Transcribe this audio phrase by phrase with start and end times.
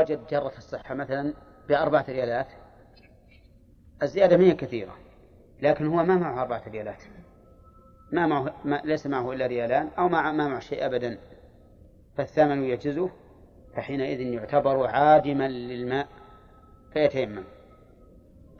[0.00, 1.34] وجد جرة الصحة مثلا
[1.68, 2.46] بأربعة ريالات
[4.02, 4.96] الزيادة ما هي كثيرة
[5.62, 7.02] لكن هو ما معه أربعة ريالات
[8.12, 11.18] ما معه ما ليس معه إلا ريالان أو ما ما معه شيء أبدا.
[12.16, 13.10] فالثمن يجزه
[13.74, 16.08] فحينئذ يعتبر عادما للماء
[16.92, 17.44] فيتيمم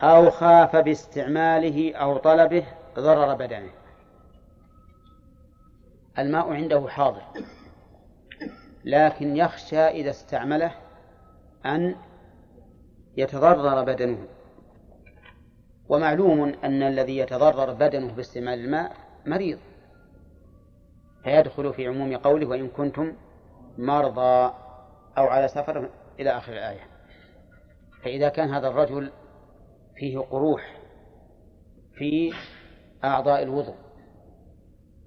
[0.02, 2.64] أو خاف باستعماله أو طلبه
[2.98, 3.70] ضرر بدنه.
[6.18, 7.22] الماء عنده حاضر
[8.84, 10.72] لكن يخشى إذا استعمله
[11.66, 11.96] أن
[13.16, 14.26] يتضرر بدنه.
[15.88, 18.96] ومعلوم أن الذي يتضرر بدنه باستعمال الماء
[19.26, 19.58] مريض.
[21.24, 23.12] فيدخل في عموم قوله وإن كنتم
[23.78, 24.54] مرضى
[25.18, 25.88] أو على سفر
[26.20, 26.86] إلى آخر الآية.
[28.02, 29.10] فإذا كان هذا الرجل
[29.96, 30.76] فيه قروح
[31.94, 32.32] في
[33.04, 33.74] أعضاء الوضوء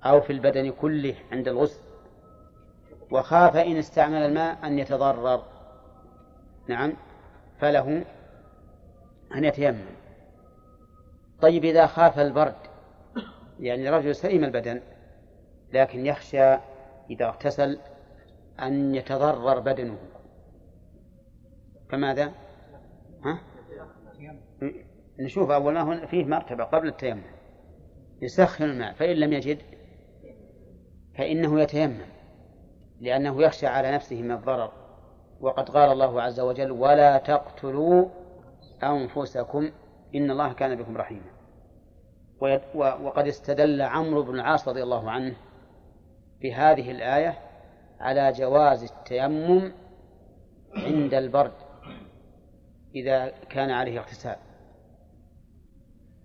[0.04, 1.82] أو في البدن كله عند الغسل
[3.12, 5.53] وخاف إن استعمل الماء أن يتضرر.
[6.68, 6.94] نعم.
[7.60, 8.06] فله
[9.36, 9.86] أن يتيمم.
[11.42, 12.56] طيب إذا خاف البرد
[13.60, 14.82] يعني رجل سليم البدن
[15.74, 16.58] لكن يخشى
[17.10, 17.80] إذا اغتسل
[18.60, 19.98] أن يتضرر بدنه.
[21.90, 22.32] فماذا؟
[23.26, 23.40] ها؟
[25.20, 27.24] نشوف أول ما فيه مرتبة قبل التيمم.
[28.22, 29.58] يسخن الماء فإن لم يجد
[31.18, 32.06] فإنه يتيمم
[33.02, 34.83] لأنه يخشى على نفسه من الضرر.
[35.42, 38.06] وقد قال الله عز وجل ولا تقتلوا
[38.84, 39.72] أنفسكم
[40.16, 41.34] إن الله كان بكم رحيما.
[42.76, 45.36] وقد استدل عمرو بن العاص رضي الله عنه
[46.42, 47.40] بهذه الآية
[48.00, 49.72] على جواز التيمم
[50.76, 51.52] عند البرد
[52.96, 54.36] إذا كان عليه اغتسال.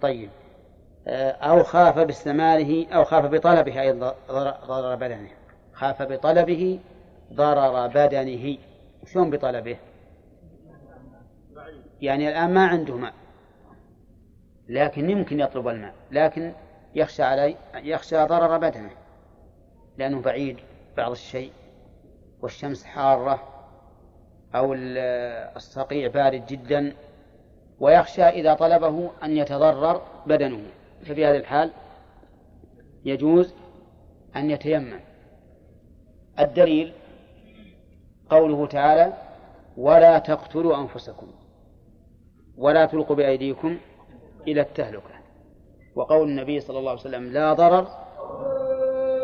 [0.01, 0.31] طيب
[1.09, 4.15] أو خاف باستعماله أو خاف بطلبه أيضا
[4.67, 5.31] ضرر بدنه.
[5.73, 6.81] خاف بطلبه
[7.33, 8.59] ضرر بدنه.
[9.13, 9.77] شلون بطلبه؟
[12.01, 13.15] يعني الآن ما عنده ماء.
[14.69, 15.95] لكن يمكن يطلب الماء.
[16.11, 16.53] لكن
[16.95, 18.91] يخشى علي يخشى ضرر بدنه.
[19.99, 20.57] لأنه بعيد
[20.97, 21.53] بعض الشيء.
[22.41, 23.43] والشمس حارة.
[24.55, 26.93] أو الصقيع بارد جدا.
[27.81, 30.63] ويخشى إذا طلبه أن يتضرر بدنه.
[31.03, 31.71] ففي هذه الحال
[33.05, 33.55] يجوز
[34.37, 35.01] أن يتيمم.
[36.39, 36.93] الدليل
[38.31, 39.13] قوله تعالى
[39.77, 41.27] ولا تقتلوا أنفسكم
[42.59, 43.79] ولا تلقوا بأيديكم
[44.49, 45.19] إلى التهلكة.
[45.97, 47.87] وقول النبي صلى الله عليه وسلم لا ضرر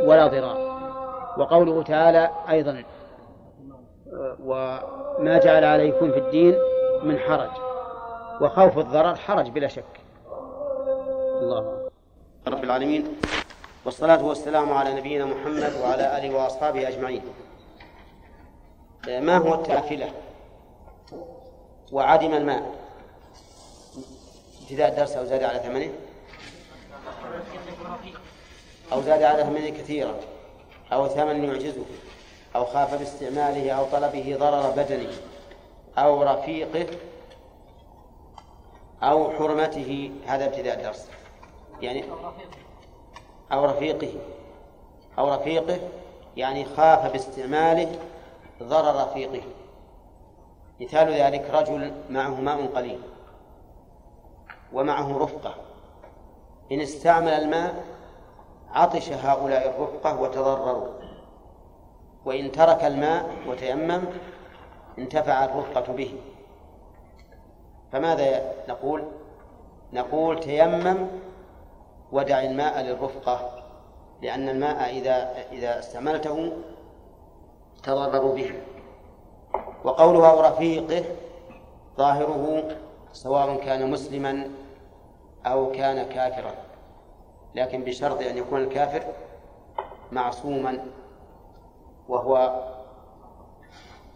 [0.07, 0.75] ولا ضرار.
[1.39, 2.85] وقوله تعالى أيضا
[4.41, 6.55] وما جعل عليكم في الدين
[7.03, 7.51] من حرج.
[8.41, 10.01] وخوف الضرر حرج بلا شك.
[11.43, 11.91] الله
[12.49, 13.05] رب العالمين.
[13.85, 17.23] والصلاة والسلام على نبينا محمد وعلى آله وأصحابه أجمعين.
[19.09, 20.13] ما هو التافلة
[21.93, 22.75] وعدم الماء.
[24.63, 25.93] ابتداء الدرس أو زاد على ثمنه؟
[28.93, 30.15] أو زاد على ثمنه كثيرا.
[30.93, 31.85] أو ثمن يعجزه.
[32.57, 35.13] أو خاف باستعماله أو طلبه ضرر بدنه.
[35.99, 36.87] أو رفيقه
[39.03, 40.13] أو حرمته.
[40.27, 41.09] هذا ابتداء الدرس.
[41.81, 42.05] يعني
[43.53, 44.13] أو رفيقه.
[45.19, 45.79] أو رفيقه
[46.37, 47.99] يعني خاف باستعماله
[48.63, 49.43] ضرر رفيقه
[50.81, 53.01] مثال ذلك رجل معه ماء قليل
[54.73, 55.55] ومعه رفقة.
[56.73, 57.85] إن استعمل الماء
[58.71, 60.89] عطش هؤلاء الرفقة وتضرروا.
[62.25, 64.03] وإن ترك الماء وتيمم
[64.99, 66.15] انتفع الرفقة به.
[67.93, 69.05] فماذا نقول؟
[69.93, 71.09] نقول تيمم
[72.13, 73.51] ودع الماء للرفقة
[74.23, 76.53] لأن الماء إذا إذا استعملته
[77.85, 78.63] تضرروا به
[79.85, 81.05] وقوله أو رفيقه
[81.97, 82.77] ظاهره
[83.13, 84.51] سواء كان مسلما
[85.47, 86.55] أو كان كافرا.
[87.55, 89.03] لكن بشرط أن يكون الكافر
[90.13, 90.87] معصوما
[92.09, 92.63] وهو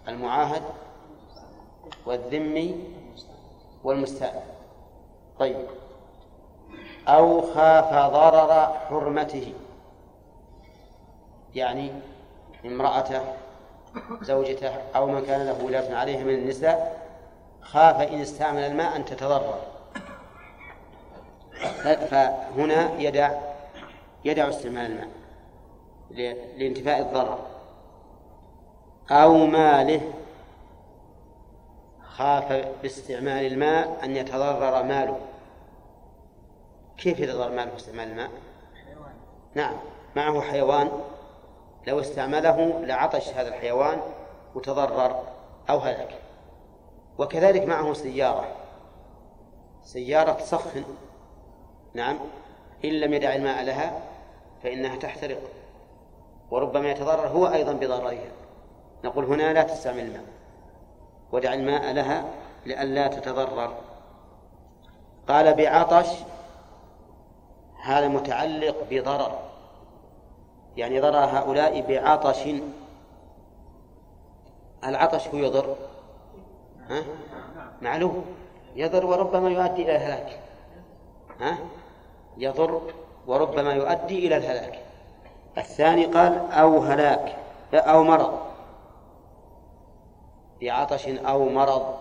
[0.08, 0.62] المعاهد
[2.06, 2.84] والذمي
[3.84, 4.40] والمستأمن
[5.38, 5.66] طيب.
[7.08, 8.52] أو خاف ضرر
[8.88, 9.52] حرمته.
[11.54, 11.92] يعني
[12.64, 13.22] امرأته
[14.22, 17.08] زوجته أو من كان له ولاة عليه من النساء
[17.62, 19.58] خاف إن استعمل الماء أن تتضرر.
[22.10, 23.30] فهنا يدع
[24.24, 25.08] يدع استعمال الماء
[26.58, 27.38] لانتفاء الضرر.
[29.10, 30.00] أو ماله
[32.02, 35.18] خاف باستعمال الماء أن يتضرر ماله.
[36.96, 38.30] كيف يتضرر ماله باستعمال الماء؟
[39.54, 39.74] نعم
[40.16, 40.90] معه حيوان.
[41.88, 44.00] لو استعمله لعطش هذا الحيوان
[44.54, 45.22] وتضرر
[45.70, 46.18] أو هلك.
[47.18, 48.48] وكذلك معه سيارة.
[49.82, 50.84] سيارة تسخن
[51.94, 52.18] نعم.
[52.84, 54.00] إن لم يدع الماء لها
[54.62, 55.40] فإنها تحترق.
[56.50, 58.30] وربما يتضرر هو أيضا بضررها.
[59.04, 60.24] نقول هنا لا تستعمل الماء.
[61.32, 62.24] ودع الماء لها
[62.66, 63.74] لئلا تتضرر.
[65.28, 66.08] قال بعطش
[67.82, 69.47] هذا متعلق بضرر.
[70.78, 72.48] يعني ضرر هؤلاء بعطش
[74.84, 75.76] العطش هو يضر.
[76.88, 77.04] ها؟
[77.82, 78.24] معلوم؟
[78.76, 80.40] يضر وربما يؤدي إلى الهلاك.
[81.40, 81.58] ها؟
[82.36, 82.82] يضر
[83.26, 84.78] وربما يؤدي إلى الهلاك.
[85.58, 87.36] الثاني قال أو هلاك
[87.74, 88.38] أو مرض.
[90.62, 91.94] بعطش أو مرض.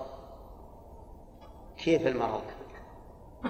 [1.77, 2.44] كيف المرض؟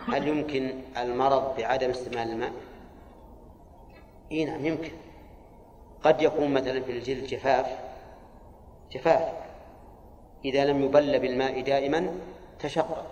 [0.07, 2.51] هل يمكن المرض بعدم استعمال الماء؟
[4.31, 4.91] إي نعم يمكن.
[6.03, 7.79] قد يكون مثلا في الجلد جفاف
[8.91, 9.33] جفاف
[10.45, 12.11] إذا لم يبل بالماء دائما
[12.59, 13.05] تشقق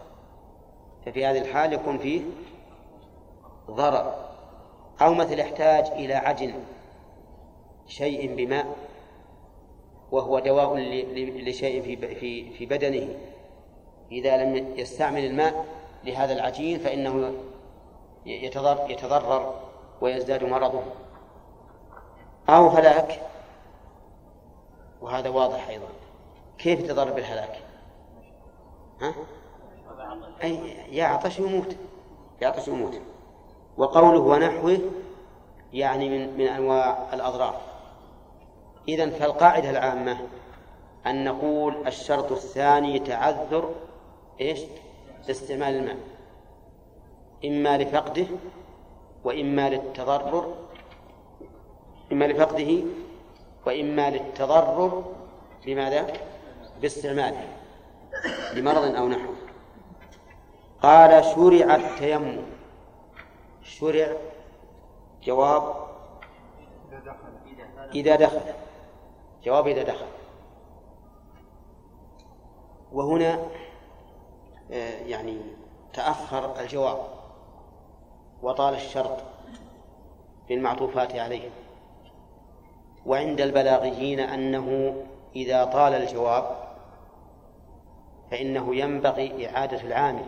[1.06, 2.22] ففي هذه الحال يكون فيه
[3.72, 4.14] ضرر.
[5.02, 6.54] أو مثل يحتاج إلى عجن
[7.88, 8.76] شيء بماء
[10.12, 10.78] وهو دواء
[11.18, 13.08] لشيء في في في بدنه.
[14.12, 15.66] إذا لم يستعمل الماء
[16.04, 17.34] لهذا العجين فإنه
[18.90, 19.62] يتضرر
[20.02, 20.84] ويزداد مرضه.
[22.50, 23.22] أو هلاك.
[25.02, 25.88] وهذا واضح أيضا.
[26.58, 27.60] كيف يتضرر بالهلاك
[29.02, 29.14] ها؟
[30.44, 30.56] أي
[30.98, 31.76] يعطش يموت
[32.42, 33.02] يعطش يموت
[33.78, 34.80] وقوله ونحوه
[35.74, 37.62] يعني من من أنواع الأضرار.
[38.88, 40.18] إذا فالقاعدة العامة
[41.08, 43.70] أن نقول الشرط الثاني تعذر
[44.42, 44.60] إيش؟
[45.30, 45.98] استعمال الماء.
[47.46, 48.26] إما لفقده
[49.24, 50.54] وإما للتضرر.
[52.12, 52.84] إما لفقده
[53.66, 55.14] وإما للتضرر
[55.66, 56.14] بماذا؟
[56.82, 57.48] باستعماله
[58.54, 59.34] لمرض أو نحو.
[60.84, 62.42] قال شرع التيمم.
[63.64, 64.14] شرع
[65.24, 65.74] جواب
[67.96, 68.42] إذا دخل.
[69.44, 70.06] جواب إذا دخل.
[72.92, 73.40] وهنا
[74.72, 75.38] آه، يعني
[75.94, 76.98] تأخر الجواب
[78.44, 79.18] وطال الشرط
[80.48, 81.50] في المعطوفات عليه.
[83.06, 84.96] وعند البلاغيين أنه
[85.36, 86.58] إذا طال الجواب
[88.32, 90.26] فإنه ينبغي إعادة العامل.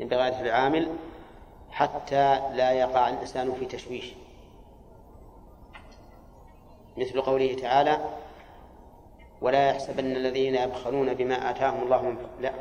[0.00, 0.88] ينبغي إعادة العامل
[1.70, 4.14] حتى لا يقع الإنسان في تشويش.
[6.96, 7.98] مثل قوله تعالى
[9.40, 12.52] ولا يحسبن الذين يبخلون بما آتاهم الله من لا.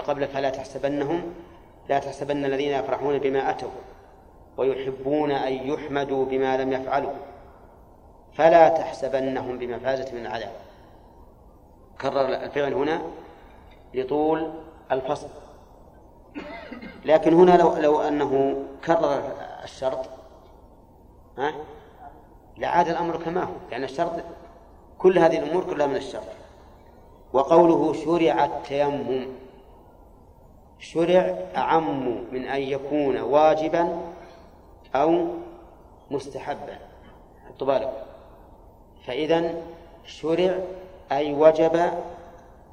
[0.00, 1.34] قبل فلا تحسبنهم
[1.88, 3.70] لا تحسبن الذين يفرحون بما أتوا
[4.56, 7.12] ويحبون أن يحمدوا بما لم يفعلوا.
[8.32, 10.52] فلا تحسبنهم بمفازة من العذاب.
[12.00, 13.02] كرر الفعل هنا
[13.94, 14.52] لطول
[14.92, 15.28] الفصل.
[17.04, 19.22] لكن هنا لو لو أنه كرر
[19.64, 20.08] الشرط
[21.38, 21.52] ها
[22.58, 23.54] لعاد الأمر كما هو.
[23.70, 24.12] لأن الشرط
[24.98, 26.22] كل هذه الأمور كلها من الشرط.
[27.32, 29.26] وقوله شرع التيمم
[30.78, 33.98] شرع أعم من أن يكون واجبا
[34.94, 35.26] أو
[36.10, 36.78] مستحبا.
[37.60, 37.92] بالكم
[39.06, 39.54] فإذا
[40.04, 40.58] شرع
[41.12, 41.90] أي وجب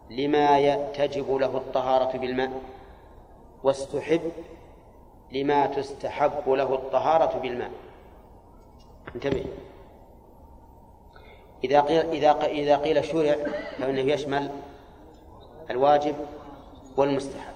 [0.09, 0.59] لما
[0.93, 2.51] تجب له الطهارة بالماء
[3.63, 4.31] واستحب
[5.31, 7.71] لما تستحب له الطهارة بالماء.
[9.15, 9.45] انتبه.
[11.63, 13.35] إذا قيل إذا إذا قيل شرع
[13.77, 14.51] فإنه يشمل
[15.69, 16.15] الواجب
[16.97, 17.53] والمستحب.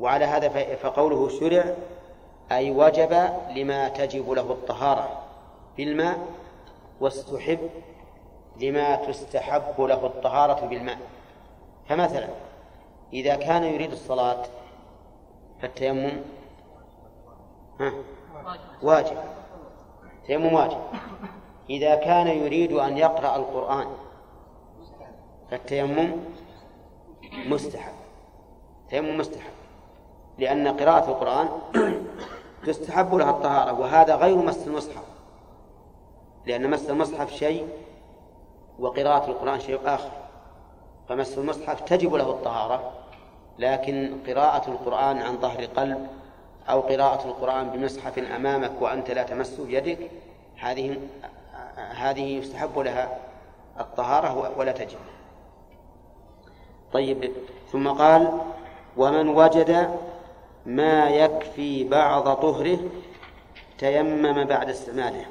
[0.00, 1.74] وعلى هذا فقوله شرع
[2.52, 3.12] أي وجب
[3.56, 5.22] لما تجب له الطهارة
[5.76, 6.18] بالماء
[7.00, 7.70] واستحب
[8.56, 10.98] لما تستحب له الطهارة بالماء
[11.88, 12.28] فمثلا
[13.12, 14.42] إذا كان يريد الصلاة
[15.62, 16.22] فالتيمم
[17.80, 17.92] ها
[18.82, 19.16] واجب.
[20.26, 20.80] تيمم واجب.
[21.70, 23.86] إذا كان يريد أن يقرأ القرآن
[25.50, 26.12] فالتيمم
[27.46, 27.92] مستحب.
[28.90, 29.55] تيمم مستحب.
[30.38, 31.48] لأن قراءة القرآن
[32.66, 35.04] تستحب لها الطهارة وهذا غير مس المصحف.
[36.46, 37.68] لأن مس المصحف شيء
[38.78, 40.10] وقراءة القرآن شيء آخر.
[41.08, 42.92] فمس المصحف تجب له الطهارة
[43.58, 46.06] لكن قراءة القرآن عن ظهر قلب
[46.68, 50.10] أو قراءة القرآن بمصحف أمامك وأنت لا تمسه بيدك
[50.60, 50.96] هذه
[51.76, 53.18] هذه يستحب لها
[53.80, 54.98] الطهارة ولا تجب.
[56.92, 57.32] طيب
[57.72, 58.40] ثم قال
[58.96, 59.90] ومن وجد
[60.66, 62.78] ما يكفي بعض طهره
[63.78, 65.26] تيمم بعد استعماله.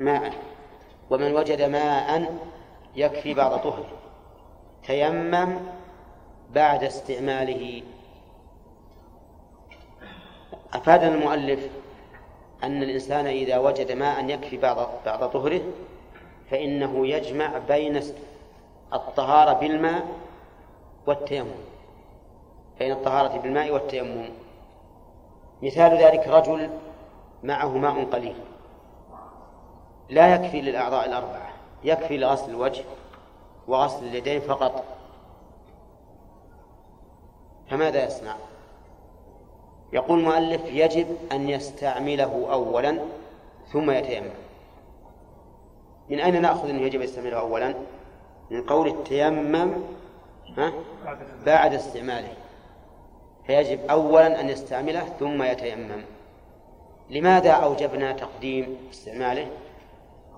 [0.00, 0.32] ماء.
[1.10, 2.38] ومن وجد ماء
[2.96, 3.88] يكفي بعض طهره.
[4.86, 5.56] تيمم
[6.54, 7.82] بعد استعماله.
[10.74, 11.68] أفادنا المؤلف
[12.62, 15.60] أن الإنسان إذا وجد ماء يكفي بعض بعض طهره
[16.50, 18.00] فإنه يجمع بين
[18.92, 20.06] الطهارة بالماء
[21.06, 21.75] والتيمم.
[22.78, 24.28] بين الطهارة بالماء والتيمم
[25.62, 26.70] مثال ذلك رجل
[27.42, 28.36] معه ماء قليل
[30.08, 31.48] لا يكفي للأعضاء الأربعة
[31.84, 32.84] يكفي لغسل الوجه
[33.68, 34.84] وغسل اليدين فقط
[37.70, 38.36] فماذا يصنع؟
[39.92, 42.98] يقول المؤلف يجب أن يستعمله أولا
[43.72, 44.30] ثم يتيمم
[46.08, 47.74] من أين نأخذ أنه يجب أن يستعمله أولا؟
[48.50, 49.72] من قول التيمم
[50.58, 50.72] ها؟
[51.46, 52.32] بعد استعماله
[53.46, 56.04] فيجب أولا أن يستعمله ثم يتيمم.
[57.10, 59.46] لماذا أوجبنا تقديم استعماله؟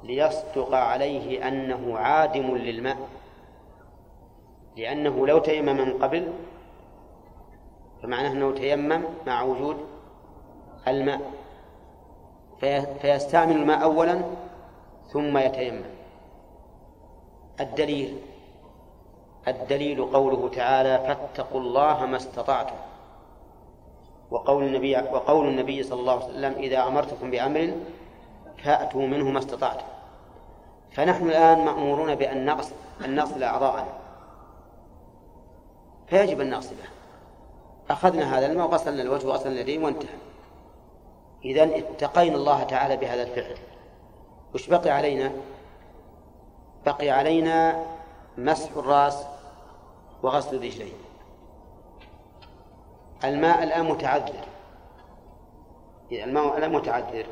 [0.03, 2.97] ليصدق عليه أنه عادم للماء.
[4.77, 6.33] لأنه لو تيمم من قبل
[8.03, 9.77] فمعناه أنه تيمم مع وجود
[10.89, 11.21] الماء.
[13.01, 14.23] فيستعمل الماء أولا
[15.13, 15.85] ثم يتيمم.
[17.61, 18.19] الدليل
[19.49, 22.88] الدليل قوله تعالى فاتقوا الله ما استطعتم.
[24.31, 27.73] وقول النبي وقول النبي صلى الله عليه وسلم إذا أمرتكم بأمر
[28.65, 29.87] فأتوا منه ما استطعتم.
[30.93, 33.93] فنحن الآن مأمورون بأن نغسل أن نغسل أعضاءنا.
[36.07, 36.85] فيجب أن نغسله
[37.91, 40.19] أخذنا هذا الماء وغسلنا الوجه وغسلنا اليدين وانتهى.
[41.45, 43.57] إذا اتقينا الله تعالى بهذا الفعل.
[44.55, 45.33] وش بقي علينا؟
[46.87, 47.87] بقي علينا
[48.39, 49.27] مسح الرأس
[50.23, 51.08] وغسل الرجلين.
[53.25, 54.45] الماء الآن متعذر.
[56.13, 57.27] الماء الآن متعذر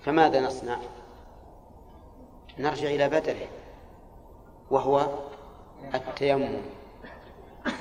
[0.00, 0.76] فماذا نصنع؟
[2.58, 3.46] نرجع إلى بدله
[4.70, 5.06] وهو
[5.94, 6.60] التيمم.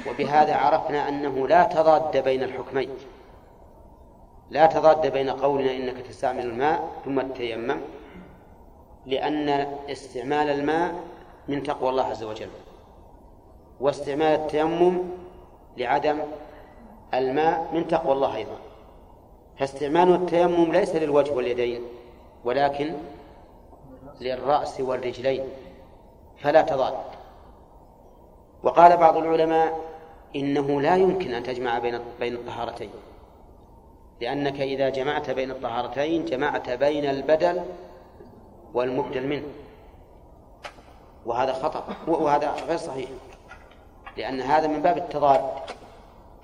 [0.09, 2.89] وبهذا عرفنا أنه لا تضاد بين الحكمين.
[4.49, 7.81] لا تضاد بين قولنا إنك تستعمل الماء ثم تتيمم
[9.05, 9.49] لأن
[9.89, 10.95] استعمال الماء
[11.47, 12.49] من تقوى الله عز وجل.
[13.79, 15.03] واستعمال التيمم
[15.77, 16.19] لعدم
[17.13, 18.57] الماء من تقوى الله أيضا.
[19.59, 21.81] فاستعمال التيمم ليس للوجه واليدين
[22.43, 22.93] ولكن
[24.21, 25.43] للرأس والرجلين.
[26.37, 26.93] فلا تضاد.
[28.63, 29.79] وقال بعض العلماء
[30.35, 32.89] إنه لا يمكن أن تجمع بين بين الطهارتين.
[34.21, 37.61] لأنك إذا جمعت بين الطهارتين جمعت بين البدل
[38.73, 39.47] والمبدل منه.
[41.25, 43.09] وهذا خطأ وهذا غير صحيح.
[44.17, 45.41] لأن هذا من باب التضاد.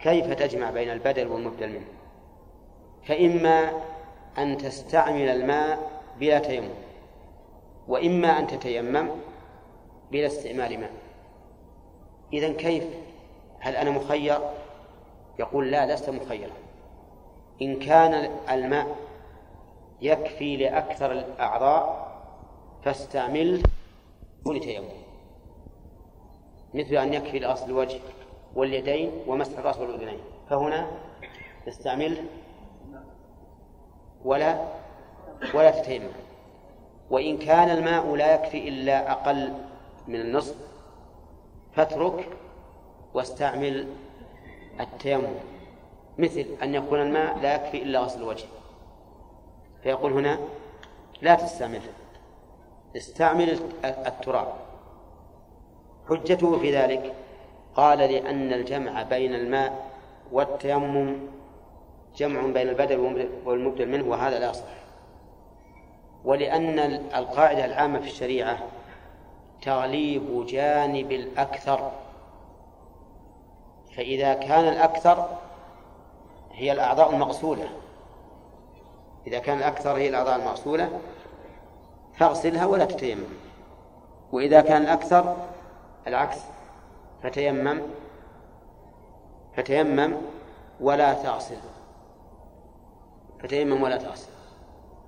[0.04, 1.86] كيف تجمع بين البدل والمبدل منه؟
[3.08, 3.72] فإما
[4.38, 6.74] أن تستعمل الماء بلا تيمم
[7.88, 9.10] وإما أن تتيمم
[10.12, 10.92] بلا استعمال ماء.
[12.34, 12.84] إذا كيف؟
[13.60, 14.40] هل أنا مخير؟
[15.40, 16.54] يقول لا لست مخيرا.
[17.62, 18.96] إن كان الماء
[20.02, 22.14] يكفي لأكثر الأعضاء
[22.84, 23.64] فاستعمله
[24.46, 24.86] تيمم
[26.74, 28.00] مثل أن يكفي لأصل الوجه.
[28.56, 30.20] واليدين ومسح الرأس والأذنين
[30.50, 30.88] فهنا
[31.66, 32.24] تستعمله
[34.26, 34.68] ولا
[35.54, 36.12] ولا تتيمم
[37.10, 39.54] وإن كان الماء لا يكفي إلا أقل
[40.08, 40.56] من النصف
[41.76, 42.30] فاترك
[43.14, 43.88] واستعمل
[44.80, 45.34] التيمم.
[46.18, 48.46] مثل أن يكون الماء لا يكفي إلا غسل الوجه.
[49.84, 50.40] فيقول هنا
[51.22, 51.82] لا تستعمله
[52.98, 54.54] استعمل التراب.
[56.10, 57.14] حجته في ذلك
[57.75, 59.89] قال لأن الجمع بين الماء
[60.32, 61.18] والتيمم
[62.15, 64.84] جمع بين البدل والمبدل منه وهذا لا يصح
[66.25, 66.80] ولأن
[67.15, 68.58] القاعدة العامة في الشريعة
[69.62, 71.92] تغليب جانب الأكثر.
[73.96, 75.30] فإذا كان الأكثر
[76.51, 77.70] هي الأعضاء المغسولة
[79.27, 81.00] إذا كان الأكثر هي الأعضاء المغسولة
[82.18, 83.24] فاغسلها ولا تتيمم.
[84.32, 85.38] وإذا كان الأكثر
[86.08, 86.38] العكس.
[87.24, 87.82] فتيمم.
[89.58, 90.13] فتيمم
[90.80, 91.58] ولا تغسل
[93.39, 94.30] فتيمم ولا تغسل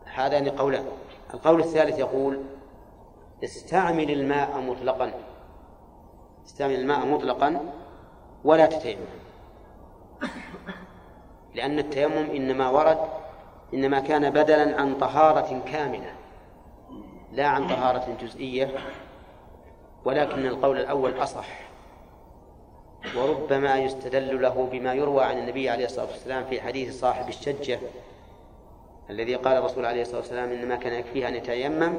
[0.06, 0.86] هذان قولان
[1.34, 2.42] القول الثالث يقول
[3.44, 5.12] استعمل الماء مطلقا.
[6.46, 7.60] استعمل الماء مطلقا
[8.44, 9.06] ولا تتيمم.
[11.56, 13.00] لأن التيمم إنما ورد
[13.74, 16.14] إنما كان بدلا عن طهارة كاملة
[17.32, 18.72] لا عن طهارة جزئية
[20.06, 21.65] ولكن القول الأول أصح.
[23.18, 27.80] وربما يستدل له بما يروى عن النبي عليه الصلاة والسلام في حديث صاحب الشجة
[29.10, 31.94] الذي قال الرسول عليه الصلاة والسلام إنما كان يكفيه أن يتيمم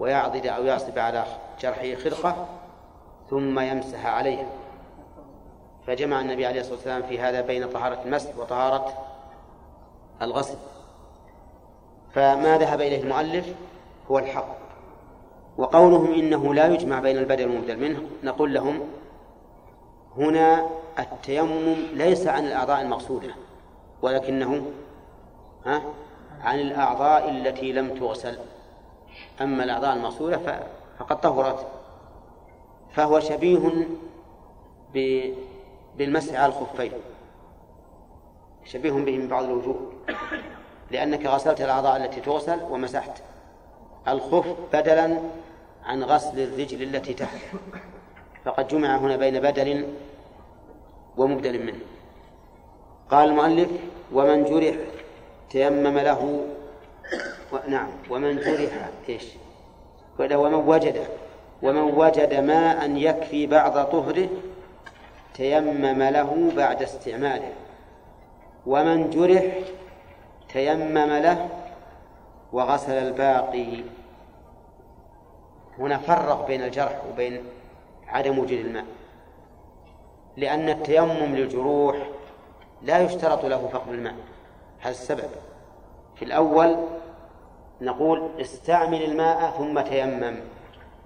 [0.00, 1.24] ويعضد أو يعصب على
[1.60, 2.48] جرحه خرقة
[3.30, 4.46] ثم يمسح عليها.
[5.86, 8.92] فجمع النبي عليه الصلاة والسلام في هذا بين طهارة المسح وطهارة
[10.22, 10.58] الغسل.
[12.14, 13.54] فما ذهب إليه المؤلف
[14.10, 14.56] هو الحق
[15.58, 18.80] وقولهم إنه لا يجمع بين البدل والمبدل منه نقول لهم
[20.16, 20.66] هنا
[20.98, 23.34] التيمم ليس عن الأعضاء المقصودة
[24.02, 24.62] ولكنه
[25.66, 25.82] ها
[26.40, 28.38] عن الأعضاء التي لم تغسل.
[29.40, 30.60] أما الأعضاء المقصودة
[30.98, 31.66] فقد طهرت.
[32.90, 33.86] فهو شبيه
[35.96, 36.92] بالمسح على الخفين.
[38.64, 39.92] شبيه به من بعض الوجوه.
[40.90, 43.22] لأنك غسلت الأعضاء التي تغسل ومسحت.
[44.08, 45.18] الخف بدلا
[45.84, 47.40] عن غسل الرجل التي تحت.
[48.44, 49.88] فقد جمع هنا بين بدل
[51.16, 51.78] ومبدل منه.
[53.10, 53.70] قال المؤلف
[54.12, 54.76] ومن جرح
[55.50, 56.40] تيمم له
[57.52, 57.56] و...
[57.68, 57.88] نعم.
[58.10, 59.24] ومن جرح إيش؟
[60.18, 61.06] ومن وجد
[61.62, 64.28] ومن وجد ماء يكفي بعض طهره
[65.34, 67.52] تيمم له بعد استعماله.
[68.66, 69.44] ومن جرح
[70.48, 71.48] تيمم له
[72.52, 73.84] وغسل الباقي.
[75.78, 77.44] هنا فرق بين الجرح وبين
[78.12, 78.84] عدم وجود الماء.
[80.36, 81.96] لأن التيمم للجروح
[82.82, 84.14] لا يشترط له فقد الماء.
[84.80, 85.30] هذا السبب.
[86.16, 86.76] في الأول
[87.80, 90.36] نقول استعمل الماء ثم تيمم.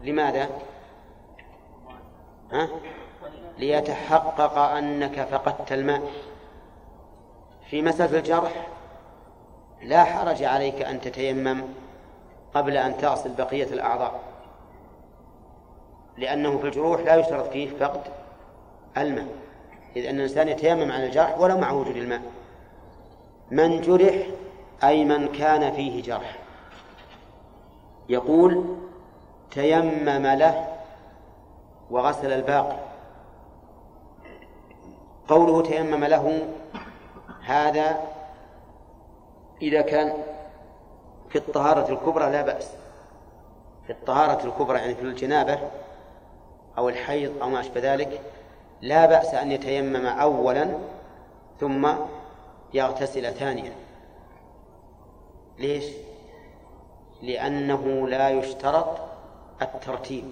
[0.03, 0.49] لماذا؟
[2.53, 2.69] ها؟
[3.59, 6.03] ليتحقق أنك فقدت الماء.
[7.71, 8.67] في مسألة الجرح
[9.83, 11.63] لا حرج عليك أن تتيمم
[12.55, 14.21] قبل أن تغسل بقية الأعضاء.
[16.19, 18.01] لأنه في الجروح لا يشترط فيه فقد
[18.97, 19.27] الماء.
[19.97, 22.23] إذ أن الإنسان يتيمم عن الجرح ولو مع وجود الماء.
[23.51, 24.27] من جرح
[24.85, 26.39] أي من كان فيه جرح.
[28.09, 28.77] يقول
[29.51, 30.69] تيمم له
[31.91, 32.77] وغسل الباقي.
[35.29, 36.49] قوله تيمم له
[37.45, 38.01] هذا
[39.63, 40.13] إذا كان
[41.29, 42.71] في الطهارة الكبرى لا بأس.
[43.87, 45.59] في الطهارة الكبرى يعني في الجنابة
[46.79, 48.21] أو الحيض أو ما أشبه ذلك
[48.83, 50.79] لا بأس أن يتيمم أولا
[51.61, 51.89] ثم
[52.75, 53.73] يغتسل ثانيا.
[55.59, 55.85] ليش؟
[57.23, 58.99] لأنه لا يشترط
[59.63, 60.25] الترتيب.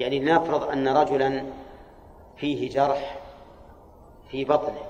[0.00, 1.44] يعني لنفرض أن رجلا
[2.36, 3.18] فيه جرح
[4.30, 4.80] في بطنه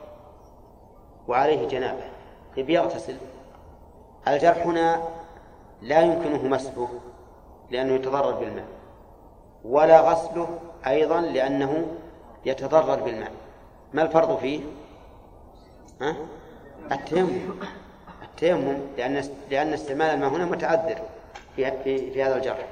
[1.28, 2.04] وعليه جنابة
[2.56, 3.16] يبي يغتسل.
[4.28, 5.02] الجرح هنا
[5.82, 6.88] لا يمكنه مسحه
[7.70, 8.77] لأنه يتضرر بالماء.
[9.64, 11.86] ولا غسله أيضا لأنه
[12.46, 13.32] يتضرر بالماء
[13.92, 14.60] ما الفرض فيه؟
[16.00, 16.16] ها؟
[16.92, 17.40] التيمم
[18.22, 20.98] التيمم لأن لأن استعمال الماء هنا متعذر
[21.56, 22.66] في في, في هذا الجرح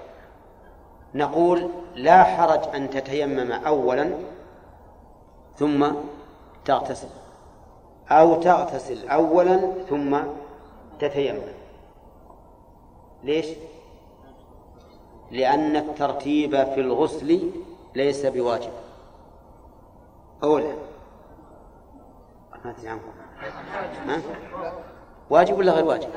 [1.14, 4.10] نقول لا حرج أن تتيمم أولا
[5.56, 5.86] ثم
[6.64, 7.08] تغتسل
[8.10, 10.18] أو تغتسل أولا ثم
[10.98, 11.52] تتيمم
[13.24, 13.46] ليش؟
[15.30, 17.50] لأن الترتيب في الغسل
[17.94, 18.70] ليس بواجب
[20.42, 20.74] أولا؟
[25.30, 26.08] واجب ولا غير واجب؟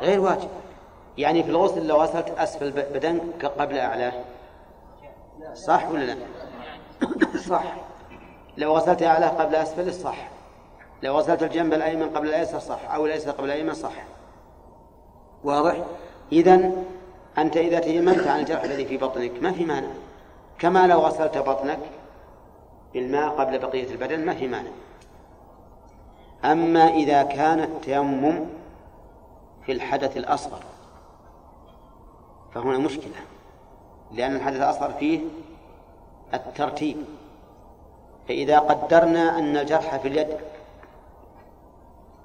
[0.00, 0.48] غير واجب
[1.18, 4.12] يعني في الغسل لو غسلت أسفل بدنك قبل أعلاه
[5.54, 6.16] صح ولا لا؟
[7.50, 7.64] صح
[8.56, 10.28] لو غسلت أعلاه قبل أسفله صح
[11.02, 14.04] لو غسلت الجنب الأيمن قبل الأيسر صح أو الأيسر قبل الأيمن صح
[15.44, 15.84] واضح؟
[16.32, 16.72] إذا
[17.38, 19.88] أنت إذا تيممت عن الجرح الذي في بطنك ما في مانع.
[20.58, 21.78] كما لو غسلت بطنك
[22.94, 24.70] بالماء قبل بقية البدن ما في مانع.
[26.44, 28.46] أما إذا كان التيمم
[29.66, 30.60] في الحدث الأصغر
[32.54, 33.16] فهنا مشكلة
[34.12, 35.20] لأن الحدث الأصغر فيه
[36.34, 36.96] الترتيب.
[38.28, 40.36] فإذا قدرنا أن الجرح في اليد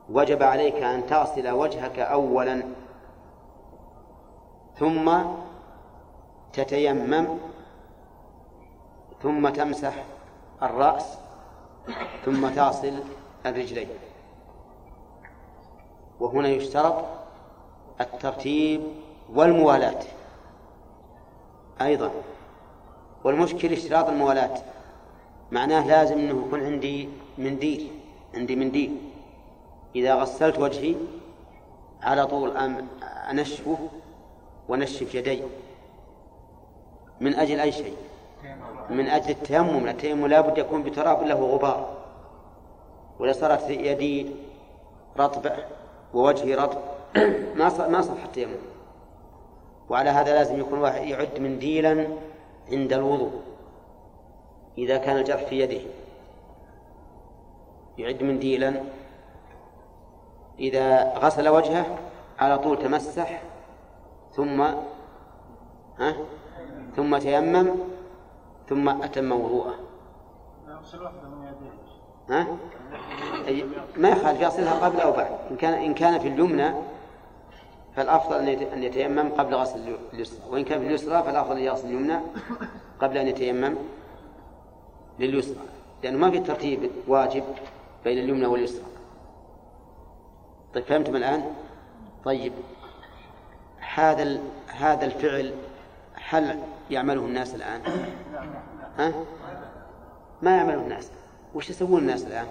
[0.10, 2.64] وجب عليك أن تغسل وجهك أولا
[4.80, 5.22] ثم
[6.54, 7.28] تتيمم
[9.24, 9.94] ثم تمسح
[10.64, 11.18] الرأس
[12.26, 12.94] ثم تصل
[13.46, 13.88] الرجلين.
[16.20, 17.06] وهنا يشترط
[18.02, 18.82] الترتيب
[19.34, 20.00] والموالاة
[21.82, 22.12] أيضا.
[23.24, 24.58] والمشكل اشتراط الموالاة
[25.52, 27.92] معناه لازم أنه يكون عندي منديل
[28.36, 28.98] عندي منديل.
[29.96, 30.96] إذا غسلت وجهي
[32.04, 32.58] على طول
[33.04, 33.78] أنشفه
[34.72, 35.44] ونشف يدي.
[37.20, 37.96] من أجل أي شيء؟
[38.90, 39.88] من أجل التيمم.
[39.88, 41.98] التيمم لا بد يكون بتراب له غبار.
[43.20, 44.32] وإذا صارت يدي
[45.20, 45.54] رطبة
[46.14, 46.80] ووجهي رطب
[47.60, 48.62] ما ما صح التيمم.
[49.90, 52.08] وعلى هذا لازم يكون واحد يعد منديلا
[52.72, 53.42] عند الوضوء.
[54.78, 55.82] إذا كان الجرح في يده.
[57.98, 58.84] يعد منديلا.
[60.60, 61.98] إذا غسل وجهه
[62.40, 63.51] على طول تمسح
[64.34, 64.62] ثم
[66.00, 66.16] ها؟
[66.96, 67.70] ثم تيمم
[68.70, 69.76] ثم أتم وضوءه.
[72.30, 72.48] ها؟
[73.98, 75.32] ما يخالف يغسلها قبل أو بعد.
[75.52, 76.74] إن كان إن كان في اليمنى
[77.96, 80.40] فالأفضل أن يتيمم قبل غسل اليسرى.
[80.52, 82.20] وإن كان في اليسرى فالأفضل أن يغسل اليمنى
[83.02, 83.76] قبل أن يتيمم
[85.20, 85.64] لليسرى.
[86.04, 87.44] لأنه ما في ترتيب واجب
[88.04, 88.86] بين اليمنى واليسرى.
[90.74, 91.46] طيب فهمتم الآن؟
[92.26, 92.54] طيب.
[93.96, 95.54] هذا هذا الفعل
[96.30, 97.82] هل يعمله الناس الآن؟
[98.98, 99.14] ها؟
[100.42, 101.10] ما يعمله الناس
[101.56, 102.48] وش يسوون الناس الآن؟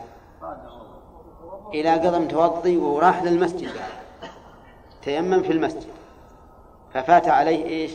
[1.75, 3.71] إلى قضى متوضي وراح للمسجد
[5.03, 5.91] تيمم في المسجد
[6.95, 7.93] ففات عليه إيش؟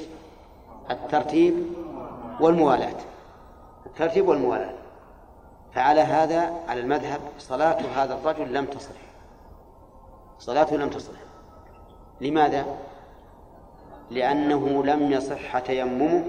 [0.91, 1.73] الترتيب
[2.39, 2.97] والموالاة
[3.85, 4.73] الترتيب والموالاة
[5.73, 8.89] فعلى هذا على المذهب صلاة هذا الرجل لم تصح
[10.39, 11.11] صلاته لم تصح
[12.21, 12.65] لماذا؟
[14.11, 16.23] لأنه لم يصح تيممه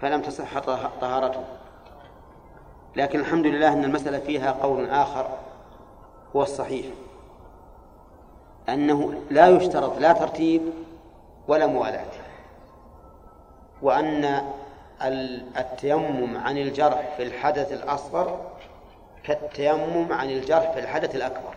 [0.00, 0.58] فلم تصح
[1.00, 1.44] طهارته.
[2.96, 5.28] لكن الحمد لله أن المسألة فيها قول آخر
[6.36, 6.86] هو الصحيح.
[8.68, 10.62] أنه لا يشترط لا ترتيب
[11.48, 12.06] ولا موالاة.
[13.82, 14.42] وأن
[15.58, 18.40] التيمم عن الجرح في الحدث الأصغر
[19.24, 21.54] كالتيمم عن الجرح في الحدث الأكبر.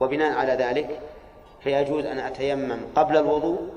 [0.00, 1.00] وبناء على ذلك
[1.62, 3.68] فيجوز أن أتيمم قبل الوضوء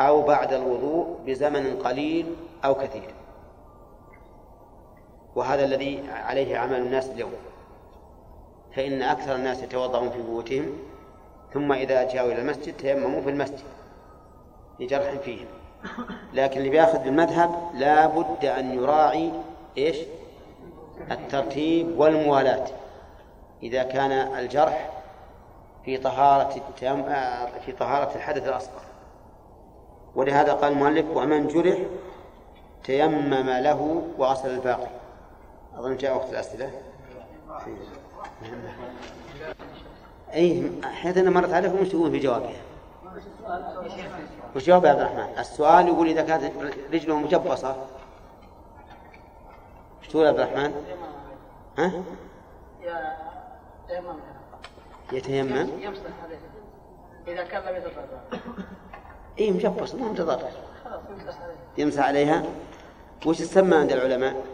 [0.00, 3.14] أو بعد الوضوء بزمن قليل أو كثير.
[5.36, 7.32] وهذا الذي عليه عمل الناس اليوم.
[8.76, 10.72] فإن أكثر الناس يتوضأون في بيوتهم
[11.54, 13.64] ثم إذا جاءوا إلى المسجد تيمموا في المسجد
[14.80, 15.46] لجرح فيهم.
[16.32, 19.30] لكن اللي بياخذ بالمذهب لا بد أن يراعي
[19.78, 19.96] إيش؟
[21.10, 22.66] الترتيب والموالاة.
[23.62, 24.99] إذا كان الجرح
[25.84, 27.02] في طهارة التيم...
[27.66, 28.80] في طهارة الحدث الأصغر
[30.14, 31.78] ولهذا قال المؤلف ومن جرح
[32.84, 34.88] تيمم له وغسل الباقي
[35.78, 36.70] أظن جاء وقت الأسئلة
[40.34, 42.50] أي حيث مرت عليكم وش تقولون في جوابها؟
[44.56, 46.52] وش جواب عبد الرحمن؟ السؤال يقول إذا كانت
[46.92, 47.76] رجله مجبصة
[50.00, 50.72] وش تقول عبد الرحمن؟
[51.78, 51.92] ها؟
[55.12, 55.68] يتيمم.
[55.80, 56.38] يمسح عليه
[57.28, 58.20] إذا كان لم يتضرر
[59.38, 60.50] إيه مجبص مو متضرر
[61.78, 62.44] يمسح عليها.
[63.26, 64.44] وش تسمى عند العلماء؟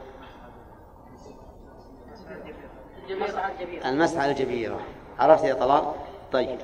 [3.84, 4.80] المسح على الجبيرة.
[5.18, 5.92] عرفت يا طلال؟
[6.32, 6.58] طيب.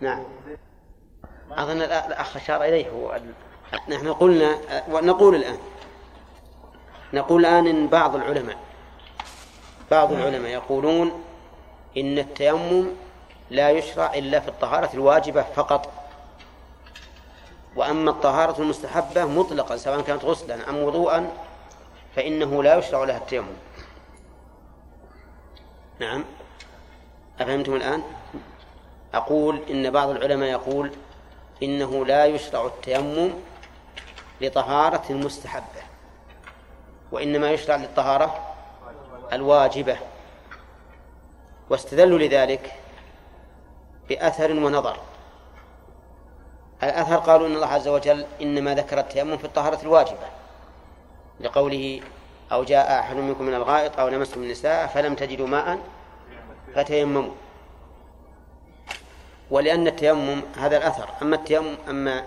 [0.00, 0.24] نعم.
[1.50, 3.20] أظن الأخ أشار إليه هو
[3.88, 4.58] نحن قلنا
[4.90, 5.58] ونقول الآن.
[7.12, 8.56] نقول الآن إن بعض العلماء
[9.90, 11.24] بعض العلماء يقولون
[11.96, 12.86] إن التيمم
[13.50, 15.90] لا يشرع إلا في الطهارة الواجبة فقط.
[17.76, 21.32] وأما الطهارة المستحبة مطلقا سواء كانت غسلا أم وضوءا
[22.16, 23.56] فإنه لا يشرع لها التيمم.
[26.00, 26.24] نعم.
[27.40, 28.02] أفهمتم الآن؟
[29.14, 30.92] أقول إن بعض العلماء يقول
[31.62, 33.30] إنه لا يشرع التيمم
[34.40, 35.82] لطهارة المستحبة
[37.12, 38.54] وإنما يشرع للطهارة
[39.32, 39.96] الواجبة.
[41.70, 42.72] واستدلوا لذلك.
[44.08, 44.96] بأثر ونظر.
[46.82, 50.26] الأثر قالوا إن الله عز وجل إنما ذكر التيمم في الطهارة الواجبة.
[51.40, 52.00] لقوله
[52.52, 55.78] أو جاء أحد منكم من الغائط أو لمستم النساء فلم تجدوا ماء
[56.74, 57.32] فتيمموا.
[59.50, 61.08] ولأن التيمم هذا الأثر.
[61.22, 62.24] أما التيمم أما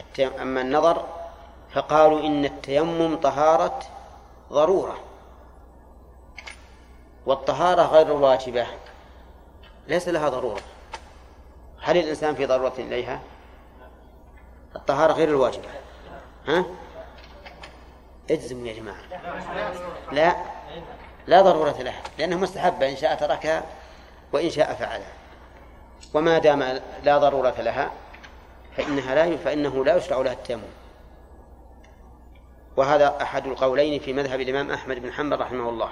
[0.00, 1.04] التيمم أما النظر
[1.74, 3.78] فقالوا إن التيمم طهارة
[4.52, 4.98] ضرورة.
[7.26, 8.66] والطهارة غير الواجبة.
[9.88, 10.60] ليس لها ضرورة.
[11.80, 13.20] هل الإنسان في ضرورة إليها؟
[14.76, 15.68] الطهارة غير الواجبة.
[16.48, 16.64] ها؟
[18.30, 19.02] اجزم يا جماعة.
[20.12, 20.36] لا
[21.26, 22.90] لا ضرورة لها لأنها مستحبة.
[22.90, 23.64] إن شاء تركها
[24.32, 25.12] وإن شاء فعلها.
[26.14, 27.90] وما دام لا ضرورة لها
[28.76, 30.62] فإنها لا فإنه لا يشرع لها التيمم.
[32.76, 35.88] وهذا أحد القولين في مذهب الإمام أحمد بن حنبل رحمه الله.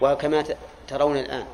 [0.00, 0.44] وكما
[0.88, 1.46] ترون الآن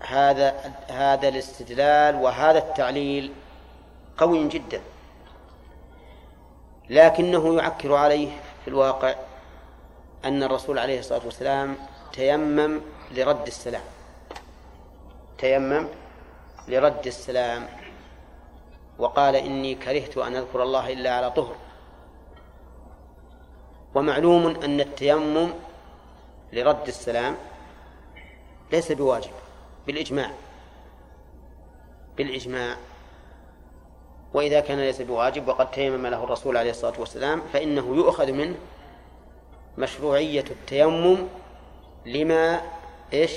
[0.00, 3.32] هذا هذا الاستدلال وهذا التعليل
[4.16, 4.80] قوي جدا.
[6.90, 8.28] لكنه يعكر عليه
[8.64, 9.14] في الواقع
[10.24, 11.76] أن الرسول عليه الصلاة والسلام
[12.12, 12.80] تيمم
[13.10, 13.82] لرد السلام.
[15.38, 15.88] تيمم
[16.68, 17.68] لرد السلام.
[18.98, 21.56] وقال إني كرهت أن أذكر الله إلا على طهر.
[23.94, 25.50] ومعلوم أن التيمم
[26.52, 27.36] لرد السلام
[28.72, 29.43] ليس بواجب.
[29.86, 30.30] بالإجماع.
[32.16, 32.76] بالإجماع.
[34.34, 38.56] وإذا كان ليس بواجب وقد تيمم له الرسول عليه الصلاة والسلام فإنه يؤخذ منه
[39.78, 41.18] مشروعية التيمم
[42.06, 42.62] لما
[43.12, 43.32] إيش؟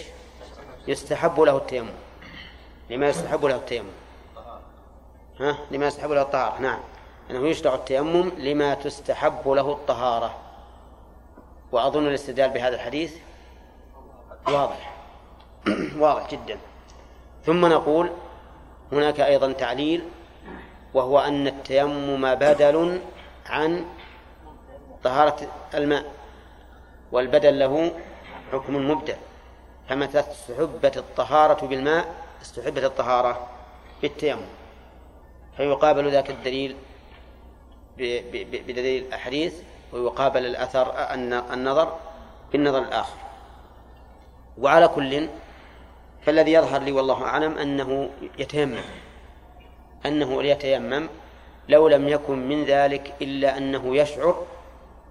[0.88, 1.94] يستحب له التيمم.
[2.90, 3.92] لما يستحب له التيمم.
[5.40, 6.62] ها؟ لما يستحب له الطهارة.
[6.62, 6.80] نعم.
[7.32, 10.36] أنه يشرع التيمم لما تستحب له الطهارة.
[11.72, 13.16] وأظن الاستدلال بهذا الحديث
[14.48, 14.97] واضح.
[15.98, 16.58] واضح جدا.
[17.46, 18.12] ثم نقول
[18.92, 20.04] هناك أيضا تعليل
[20.94, 23.02] وهو أن التيمم بدل
[23.46, 23.86] عن
[25.04, 26.12] طهارة الماء
[27.12, 27.92] والبدل له
[28.52, 29.16] حكم مبدل
[29.90, 33.48] فمتى استحبت الطهارة بالماء استحبت الطهارة
[34.02, 34.46] بالتيمم.
[35.58, 36.76] فيقابل ذاك الدليل
[37.98, 39.54] بدليل الأحاديث
[39.94, 40.94] ويقابل الأثر
[41.54, 41.98] النظر
[42.52, 43.18] بالنظر الآخر.
[44.58, 45.30] وعلى كل
[46.26, 48.84] فالذي يظهر لي والله أعلم أنه يتيمم
[50.06, 51.10] أنه يتيمم
[51.70, 54.46] لو لم يكن من ذلك إلا أنه يشعر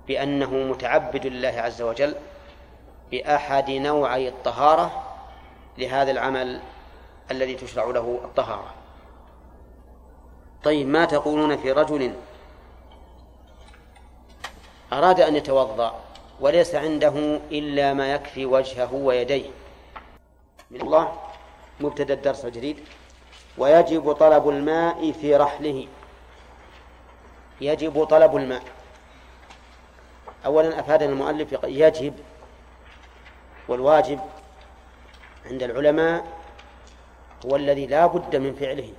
[0.09, 2.15] بأنه متعبد لله عز وجل
[3.11, 5.05] بأحد نوعي الطهارة
[5.79, 6.61] لهذا العمل
[7.31, 8.75] الذي تشرع له الطهارة.
[10.65, 12.13] طيب ما تقولون في رجل
[14.93, 16.01] أراد أن يتوضأ
[16.41, 19.51] وليس عنده إلا ما يكفي وجهه ويديه؟
[20.71, 21.13] من الله
[21.81, 22.85] مبتدأ الدرس الجديد.
[23.59, 25.89] ويجب طلب الماء في رحله.
[27.61, 28.63] يجب طلب الماء.
[30.47, 32.15] أولا أفادنا المؤلف يجب
[33.69, 34.21] والواجب
[35.47, 36.27] عند العلماء
[37.47, 38.93] هو الذي لا بد من فعله.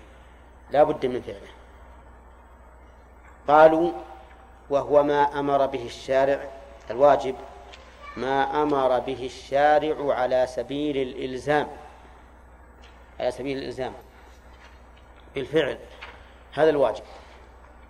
[0.71, 1.51] لا بد من فعله.
[3.47, 3.91] قالوا
[4.69, 6.49] وهو ما أمر به الشارع
[6.91, 7.35] الواجب
[8.17, 11.67] ما أمر به الشارع على سبيل الإلزام
[13.19, 13.93] على سبيل الإلزام
[15.35, 15.77] بالفعل
[16.53, 17.03] هذا الواجب.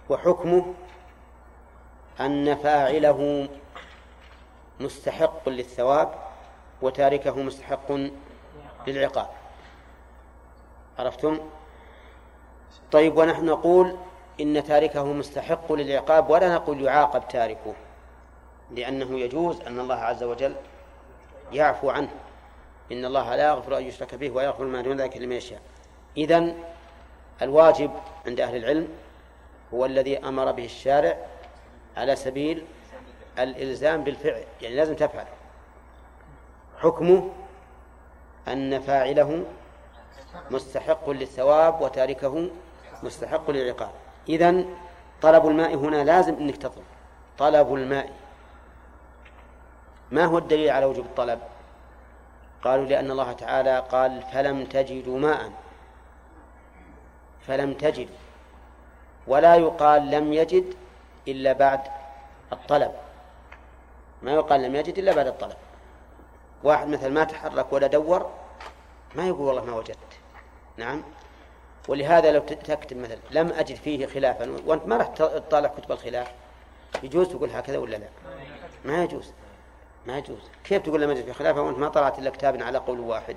[0.10, 0.74] وحكمه
[2.20, 3.50] أن فاعله
[4.80, 6.14] مستحق للثواب
[6.82, 7.92] وتاركه مستحق
[8.88, 9.30] للعقاب.
[11.00, 11.40] عرفتم؟
[12.92, 13.98] طيب ونحن نقول
[14.42, 17.74] إن تاركه مستحق للعقاب ولا نقول يعاقب تاركه.
[18.72, 20.56] لأنه يجوز أن الله عز وجل
[21.52, 22.10] يعفو عنه.
[22.92, 25.62] إن الله لا يغفر أن يشرك به ويغفر ما دون ذلك لمن يشاء.
[26.18, 26.64] إذن
[27.42, 27.92] الواجب
[28.28, 28.88] عند أهل العلم
[29.74, 31.18] هو الذي أمر به الشارع
[31.98, 32.66] على سبيل
[33.40, 35.26] الإلزام بالفعل يعني لازم تفعل.
[36.80, 37.30] حكمه
[38.48, 39.46] أن فاعله
[40.52, 42.50] مستحق للثواب وتاركه
[43.04, 43.92] مستحق للعقاب.
[44.30, 44.76] إذن
[45.22, 46.84] طلب الماء هنا لازم أنك تطلب.
[47.38, 48.27] طلب الماء.
[50.12, 51.40] ما هو الدليل على وجوب الطلب؟
[52.64, 55.52] قالوا لأن الله تعالى قال فلم تجدوا ماء.
[57.48, 58.10] فلم تجد.
[59.28, 60.74] ولا يقال لم يجد
[61.28, 61.82] إلا بعد
[62.54, 62.92] الطلب.
[64.22, 65.58] ما يقال لم يجد إلا بعد الطلب.
[66.64, 68.30] واحد مثل ما تحرك ولا دور
[69.16, 69.98] ما يقول والله ما وجدت.
[70.78, 71.04] نعم.
[71.88, 76.32] ولهذا لو تكتب مثلا لم أجد فيه خلافا وأنت ما راح تطالع كتب الخلاف.
[77.04, 78.08] يجوز تقول هكذا ولا لا؟
[78.86, 79.32] ما يجوز.
[80.08, 80.40] ما يجوز.
[80.64, 83.36] كيف تقول لم يجد فيه خلافا وأنت ما طلعت إلا كتاب على قول واحد.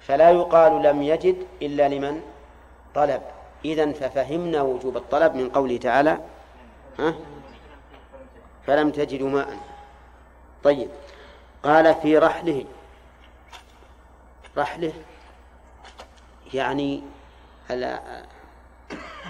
[0.00, 2.22] فلا يقال لم يجد إلا لمن
[2.94, 3.22] طلب.
[3.64, 6.18] إذا ففهمنا وجوب الطلب من قوله تعالى
[6.98, 7.14] ها؟
[8.66, 9.58] فلم تجدوا ماء.
[10.64, 10.88] طيب.
[11.62, 12.64] قال في رحله
[14.56, 14.92] رحله
[16.54, 17.02] يعني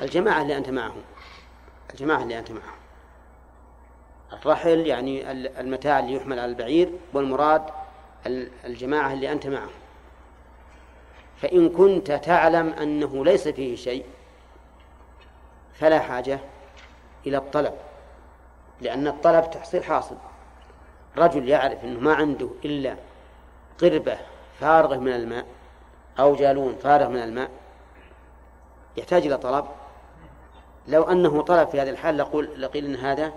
[0.03, 1.03] الجماعة اللي أنت معهم.
[1.90, 2.75] الجماعة اللي أنت معهم.
[4.42, 7.62] الرحل يعني المتاع اللي يحمل على البعير والمراد
[8.64, 9.70] الجماعة اللي أنت معهم.
[11.37, 14.05] فإن كنت تعلم أنه ليس فيه شيء
[15.75, 16.40] فلا حاجة
[17.27, 17.75] إلى الطلب
[18.81, 20.16] لأن الطلب تحصيل حاصل.
[21.16, 22.96] رجل يعرف أنه ما عنده إلا
[23.81, 24.18] قربة
[24.61, 25.46] فارغة من الماء
[26.18, 27.51] أو جالون فارغ من الماء
[28.96, 29.66] يحتاج إلى طلب.
[30.88, 33.33] لو أنه طلب في هذه الحال لقول لقيل أن هذا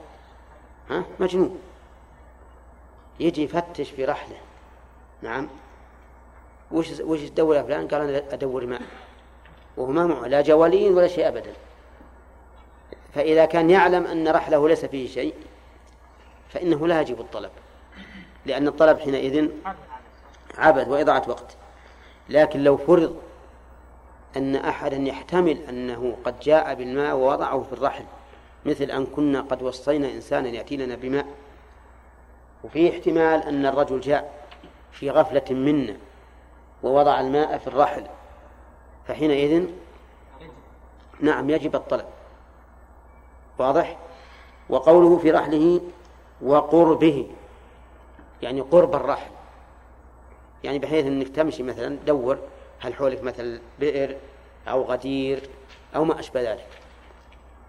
[0.89, 1.59] ها؟ مجنون.
[3.19, 4.35] يجي يفتش في رحله.
[5.21, 5.47] نعم.
[6.71, 8.81] وش وش تدور يا فلان؟ قال أنا أدور ماء.
[9.77, 11.53] وهو ما معه لا جوالين ولا شيء ابدا.
[13.13, 15.33] فإذا كان يعلم أن رحله ليس فيه شيء
[16.49, 17.51] فإنه لا يجب الطلب.
[18.45, 19.49] لأن الطلب حينئذ
[20.57, 21.57] عبث وإضاعة وقت.
[22.29, 23.15] لكن لو فرض
[24.37, 28.03] أن أحدا يحتمل أنه قد جاء بالماء ووضعه في الرحل
[28.65, 31.25] مثل أن كنا قد وصينا إنسانا يأتي لنا بماء
[32.63, 34.45] وفي احتمال أن الرجل جاء
[34.91, 35.97] في غفلة منا
[36.83, 38.07] ووضع الماء في الرحل
[39.07, 39.65] فحينئذ
[41.19, 42.05] نعم يجب الطلب.
[43.57, 43.97] واضح؟
[44.69, 45.81] وقوله في رحله
[46.41, 47.27] وقربه
[48.41, 49.31] يعني قرب الرحل
[50.63, 52.37] يعني بحيث إنك تمشي مثلا دور
[52.79, 54.17] هل حولك مثل بئر
[54.67, 55.49] أو غدير
[55.95, 56.78] أو ما أشبه ذلك.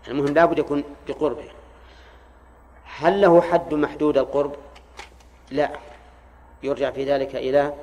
[0.09, 1.45] المهم لابد يكون بقربه
[2.85, 4.57] هل له حد محدود القرب؟
[5.51, 5.71] لا.
[6.63, 7.75] يرجع في ذلك إلى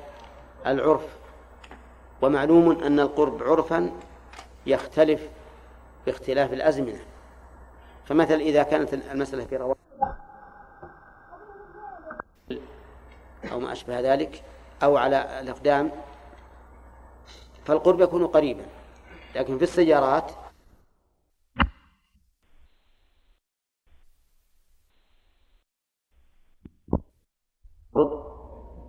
[0.66, 1.18] العرف.
[2.22, 3.90] ومعلوم أن القرب عرفا
[4.66, 5.28] يختلف
[6.06, 7.00] باختلاف الأزمنة.
[8.04, 9.76] فمثلا إذا كانت المسألة في رواح
[13.52, 14.42] أو ما أشبه ذلك
[14.82, 15.90] أو على الأقدام
[17.64, 18.64] فالقرب يكون قريبا.
[19.36, 20.32] لكن في السيارات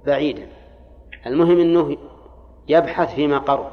[0.05, 0.47] بعيدا.
[1.25, 1.97] المهم أنه
[2.67, 3.71] يبحث فيما قرب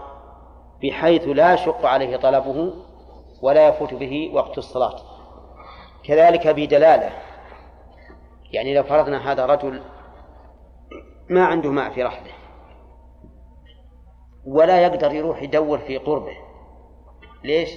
[0.83, 2.72] بحيث لا يشق عليه طلبه
[3.42, 4.96] ولا يفوت به وقت الصلاة.
[6.05, 7.12] كذلك بدلالة
[8.53, 9.83] يعني لو فرضنا هذا رجل
[11.31, 12.33] ما عنده ماء في رحله
[14.46, 16.37] ولا يقدر يروح يدور في قربه
[17.44, 17.70] ليش؟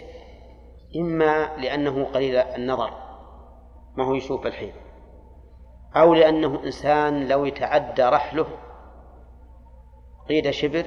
[0.96, 2.92] إما لأنه قليل النظر
[3.98, 4.74] ما هو يشوف الحين.
[5.96, 8.46] أو لأنه إنسان لو يتعدى رحله
[10.30, 10.86] قيد شبر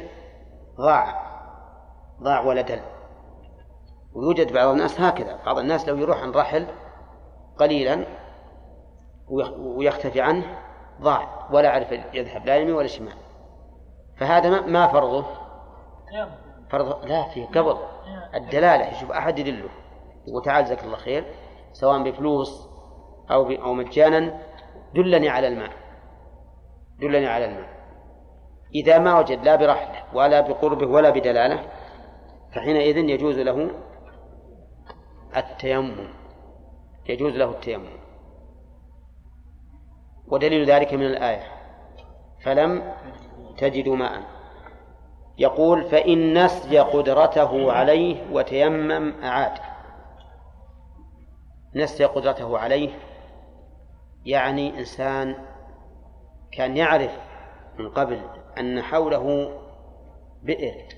[0.77, 1.33] ضاع
[2.23, 2.81] ضاع ولا دل.
[4.15, 6.67] ويوجد بعض الناس هكذا بعض الناس لو يروح عن رحل
[7.59, 8.07] قليلا
[9.59, 10.59] ويختفي عنه
[11.01, 13.17] ضاع ولا عرف يذهب لا يمين ولا شمال.
[14.17, 15.25] فهذا ما فرضه؟
[16.71, 17.77] فرض لا في قبل
[18.35, 19.69] الدلالة يشوف أحد يدله.
[20.29, 21.25] وتعال جزاك الله خير
[21.73, 22.69] سواء بفلوس
[23.31, 24.52] أو أو مجانا.
[24.95, 25.71] دلني على الماء.
[27.01, 27.69] دلني على الماء.
[28.75, 31.65] إذا ما وجد لا برحله ولا بقربه ولا بدلالة
[32.55, 33.71] فحينئذ يجوز له
[35.37, 36.09] التيمم.
[37.09, 37.99] يجوز له التيمم.
[40.29, 41.43] ودليل ذلك من الآية.
[42.45, 42.95] فلم
[43.59, 44.23] تجدوا ماء.
[45.39, 49.59] يقول فإن نسي قدرته عليه وتيمم أعاد
[51.75, 52.91] نسي قدرته عليه
[54.25, 55.47] يعني إنسان
[56.53, 57.19] كان يعرف
[57.79, 58.23] من قبل
[58.59, 59.59] أن حوله
[60.43, 60.89] بئر.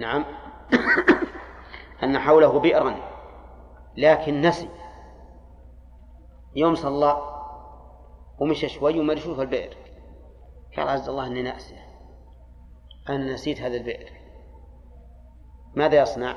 [0.00, 0.24] نعم.
[2.02, 2.96] أن حوله بئرا
[3.96, 4.68] لكن نسي.
[6.56, 7.36] يوم صلى
[8.38, 9.76] ومشى شوي وما يشوف البئر.
[10.76, 11.86] قال عز الله إني ناسيه
[13.08, 14.12] أنا نسيت هذا البئر.
[15.74, 16.36] ماذا يصنع؟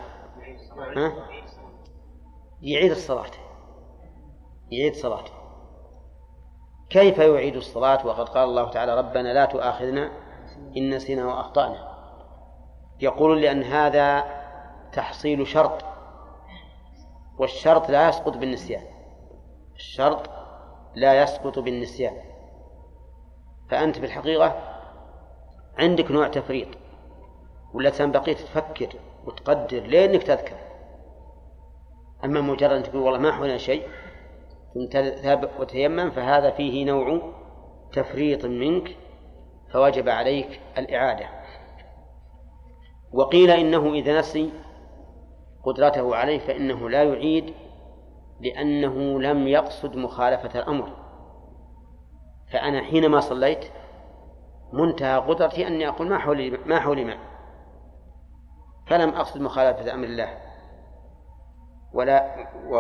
[0.98, 1.14] ها؟
[2.62, 3.49] يعيد الصلاة.
[4.72, 5.32] يعيد صلاته.
[6.90, 10.12] كيف يعيد الصلاة؟ وقد قال الله تعالى ربنا لا تؤاخذنا
[10.78, 11.90] إن نسينا وأخطأنا.
[13.02, 14.26] يقول لأن هذا
[14.94, 15.86] تحصيل شرط
[17.38, 18.84] والشرط لا يسقط بالنسيان.
[19.76, 20.30] الشرط
[20.96, 22.14] لا يسقط بالنسيان.
[23.70, 24.56] فأنت في الحقيقة
[25.78, 26.68] عندك نوع تفريط
[27.74, 28.90] ولا بقيت تفكر
[29.26, 30.58] وتقدر لأنك تذكر.
[32.24, 33.88] أما مجرد أن تقول والله ما حولنا شيء
[34.74, 37.34] ثم تذهب وتيمم فهذا فيه نوع
[37.94, 38.96] تفريط منك
[39.74, 41.26] فوجب عليك الإعادة.
[43.14, 44.52] وقيل إنه إذا نسي
[45.64, 47.54] قدرته عليه فإنه لا يعيد
[48.42, 50.90] لأنه لم يقصد مخالفة الأمر.
[52.52, 53.66] فأنا حينما صليت
[54.74, 57.18] منتهى قدرتي أني أقول ما حولي ما حولي ماء
[58.88, 60.38] فلم أقصد مخالفة أمر الله.
[61.94, 62.36] ولا
[62.68, 62.76] و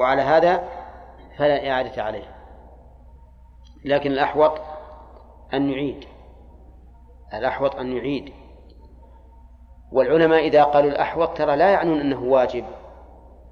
[0.00, 0.68] وعلى هذا
[1.38, 2.34] فلا إعادة عليه.
[3.84, 4.60] لكن الأحوط
[5.54, 6.04] أن يعيد.
[7.34, 8.32] الأحوط أن يعيد.
[9.92, 12.64] والعلماء إذا قالوا الأحوط ترى لا يعنون أنه واجب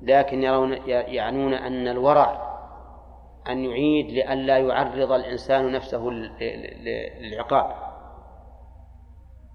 [0.02, 2.52] لكن يرون يعنون أن الورع
[3.48, 6.10] أن يعيد لئلا يعرض الإنسان نفسه
[7.20, 7.74] للعقاب.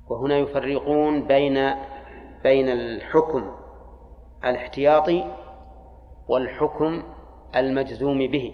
[0.09, 1.75] وهنا يفرقون بين
[2.43, 3.51] بين الحكم
[4.45, 5.25] الاحتياطي
[6.28, 7.03] والحكم
[7.55, 8.53] المجزوم به.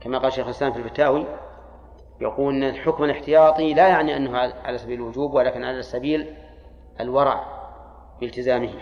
[0.00, 1.26] كما قال شيخ الإسلام في الفتاوي
[2.20, 6.36] يقول أن الحكم الاحتياطي لا يعني أنه على سبيل الوجوب ولكن على سبيل
[7.00, 7.44] الورع
[8.20, 8.74] بالتزامه.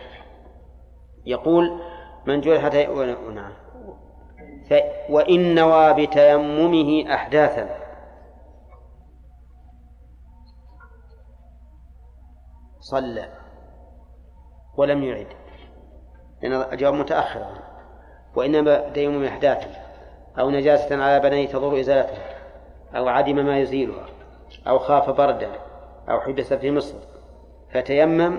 [1.26, 1.80] يقول
[2.26, 3.52] من حتى نعم.
[5.10, 7.86] وإن نوى بتيممه أحداثا.
[12.78, 13.32] صلى.
[14.76, 15.26] ولم يعد.
[16.42, 17.75] لأن الجواب متأخر.
[18.36, 19.66] وإنما تيمم إحداث
[20.38, 22.18] أو نجاسة على بنيه تضر إزالته
[22.96, 24.06] أو عدم ما يزيلها
[24.68, 25.50] أو خاف بردا
[26.08, 26.94] أو حبس في مصر.
[27.72, 28.38] فتيمم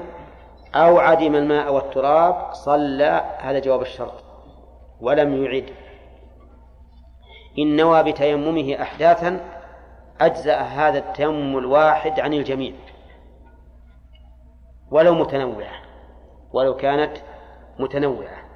[0.76, 4.24] أو عدم الماء والتراب صلى هذا جواب الشرط
[5.02, 5.70] ولم يعد.
[7.60, 9.40] إن نوى بتيممه أحداثا
[10.22, 12.74] أجزأ هذا التيمم الواحد عن الجميع.
[14.92, 15.82] ولو متنوعة
[16.54, 17.18] ولو كانت
[17.80, 18.47] متنوعة.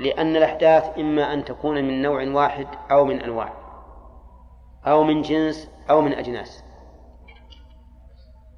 [0.00, 3.52] لأن الأحداث إما أن تكون من نوع واحد أو من أنواع
[4.86, 6.64] أو من جنس أو من أجناس.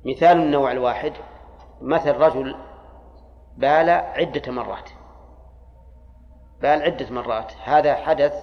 [0.06, 1.12] مثال النوع الواحد
[1.80, 2.56] مثل رجل
[3.56, 4.90] بال عدة مرات
[6.60, 7.52] بال عدة مرات.
[7.64, 8.34] هذا حدث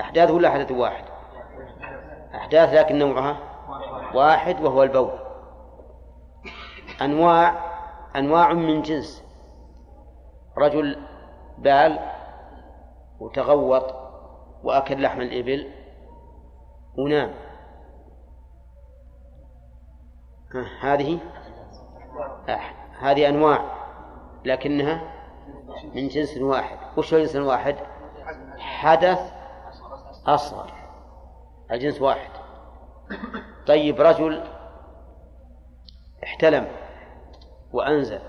[0.00, 1.04] أحداث ولا حدث واحد.
[2.34, 3.36] أحداث لكن نوعها
[4.14, 5.18] واحد وهو البول.
[7.02, 7.54] أنواع
[8.16, 9.24] أنواع من جنس.
[10.58, 11.07] رجل
[11.58, 11.98] بال
[13.20, 13.94] وتغوط
[14.62, 15.70] وأكل لحم الإبل.
[16.98, 17.34] ونام.
[20.80, 21.18] هذه؟
[22.98, 23.60] هذه أنواع
[24.44, 25.14] لكنها
[25.94, 26.78] من جنس واحد.
[26.98, 27.76] وش جنس واحد؟
[28.58, 29.32] حدث
[30.26, 30.72] أصغر.
[31.70, 32.30] الجنس واحد.
[33.66, 34.44] طيب رجل
[36.24, 36.68] احتلم
[37.72, 38.20] وأنزل.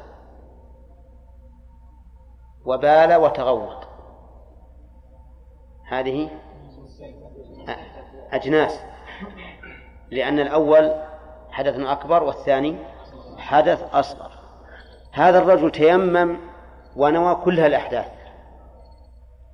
[2.66, 3.88] وبال وتغوط.
[5.88, 6.30] هذه
[8.32, 8.80] أجناس.
[10.12, 10.96] لأن الأول
[11.52, 12.78] حدث أكبر والثاني
[13.38, 14.32] حدث أصغر.
[15.12, 16.38] هذا الرجل تيمم
[16.96, 18.12] ونوى كل الأحداث.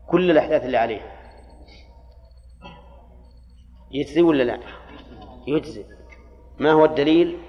[0.07, 1.15] كل الأحداث اللي عليه.
[3.91, 4.59] يجزي ولا لا؟
[5.47, 5.85] يجزي.
[6.59, 7.39] ما هو الدليل؟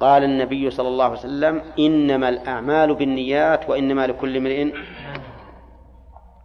[0.00, 4.72] قال النبي صلى الله عليه وسلم إنما الأعمال بالنيات وإنما لكل امرئ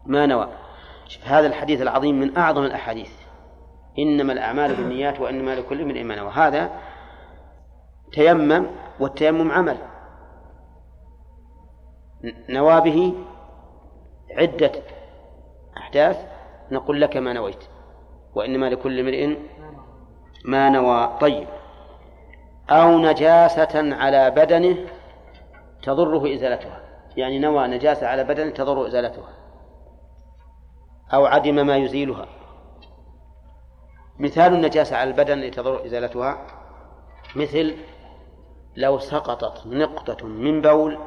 [0.06, 0.50] ما نوى.
[1.24, 3.12] هذا الحديث العظيم من أعظم الأحاديث.
[4.00, 6.32] إنما الأعمال بالنيات وإنما لكل امرئ ما نوى.
[6.32, 6.70] هذا
[8.12, 8.66] تيمم
[9.00, 9.78] والتيمم عمل.
[12.50, 13.14] نوى به
[14.38, 14.72] عدة
[15.78, 16.26] أحداث
[16.72, 17.64] نقول لك ما نويت.
[18.36, 19.38] وإنما لكل امرئ
[20.46, 21.18] ما نوى.
[21.22, 21.48] طيب.
[22.70, 24.78] أو نجاسة على بدنه
[25.84, 26.82] تضره إزالتها.
[27.18, 29.30] يعني نوى نجاسة على بدنه تضر إزالتها.
[31.14, 32.26] أو عدم ما يزيلها.
[34.20, 36.48] مثال النجاسة على البدن التي تضر إزالتها
[37.36, 37.78] مثل
[38.76, 41.00] لو سقطت نقطة من بول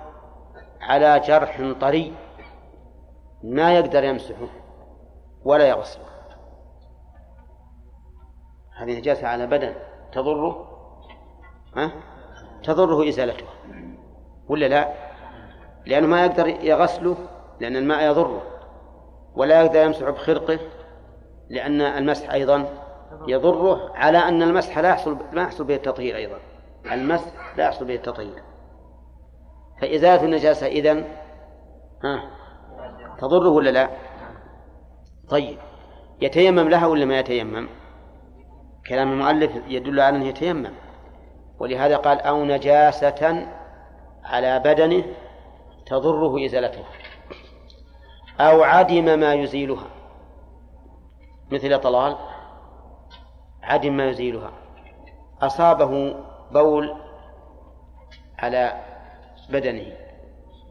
[0.80, 2.14] على جرح طري
[3.42, 4.48] ما يقدر يمسحه
[5.44, 6.04] ولا يغسله.
[8.76, 9.74] هذه نجاسة على بدن
[10.12, 10.67] تضره
[11.78, 11.92] ها؟
[12.64, 13.48] تضره إزالتها
[14.48, 14.88] ولا لا؟
[15.86, 17.16] لأنه ما يقدر يغسله
[17.60, 18.42] لأن الماء يضره
[19.34, 20.58] ولا يقدر يمسح بخرقه
[21.50, 22.68] لأن المسح أيضا
[23.28, 26.38] يضره على أن المسح لا يحصل ما يحصل به التطهير أيضا
[26.92, 28.42] المسح لا يحصل به التطهير
[29.80, 31.04] فإزالة النجاسة إذن
[32.04, 32.30] ها
[33.18, 33.88] تضره ولا لا؟
[35.28, 35.58] طيب
[36.20, 37.68] يتيمم لها ولا ما يتيمم؟
[38.88, 40.72] كلام المؤلف يدل على أنه يتيمم
[41.60, 43.48] ولهذا قال أو نجاسة
[44.24, 45.04] على بدنه
[45.86, 46.84] تضره إزالتها
[48.40, 49.86] أو عدم ما يزيلها.
[51.50, 52.16] مثل طلال.
[53.62, 54.52] عدم ما يزيلها.
[55.42, 56.16] أصابه
[56.52, 56.96] بول
[58.38, 58.80] على
[59.50, 59.92] بدنه.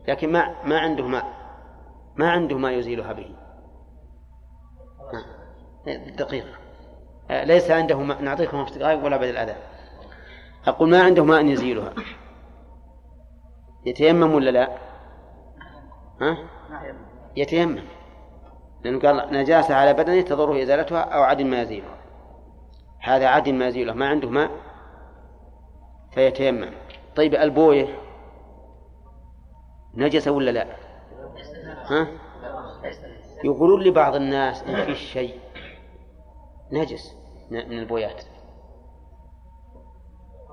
[0.07, 1.25] لكن ما ما عنده ماء
[2.15, 3.35] ما عنده ما يزيلها به.
[6.17, 6.45] دقيق
[7.29, 9.57] ليس عنده ماء نعطيكم دقائق ولا بدل الأذان
[10.67, 11.93] أقول ما عنده ماء يزيلها
[13.85, 14.77] يتيمم ولا لا؟
[16.21, 16.37] ها؟
[17.35, 17.83] يتيمم
[18.83, 21.97] لأنه قال نجاسة على بدنه تضره إزالتها أو عدم ما يزيلها
[22.99, 24.51] هذا عدم ما يزيله ما عنده ماء
[26.13, 26.71] فيتيمم
[27.15, 27.87] طيب البوية
[29.93, 30.67] نجسة ولا لا؟
[31.85, 32.07] ها؟
[33.43, 35.39] يقولون لبعض الناس إن في شيء
[36.71, 37.15] نجس
[37.51, 38.23] من البويات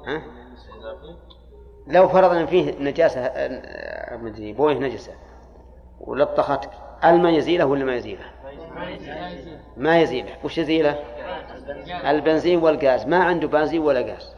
[0.06, 0.22] ها؟
[1.86, 3.32] لو فرضنا فيه نجاسة
[4.16, 5.12] مدري بويه نجسة
[6.00, 6.68] ولطخت
[7.04, 8.24] الماء يزيله ولا ما يزيله؟
[9.76, 10.98] ما يزيله وش يزيله؟
[12.10, 14.34] البنزين والغاز ما عنده بنزين ولا غاز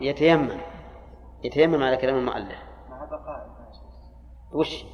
[0.00, 0.60] يتيمم
[1.44, 2.62] يتيمم على كلام المؤلف
[4.52, 4.84] وش؟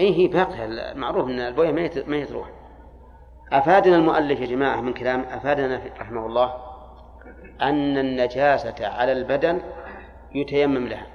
[0.00, 1.72] اي هي باقية المعروف إن البويه
[2.06, 2.50] ما يتروح
[3.52, 6.67] أفادنا المؤلف يا جماعة من كلام أفادنا رحمه الله
[7.62, 9.60] أن النجاسة على البدن
[10.34, 11.06] يتيمم لها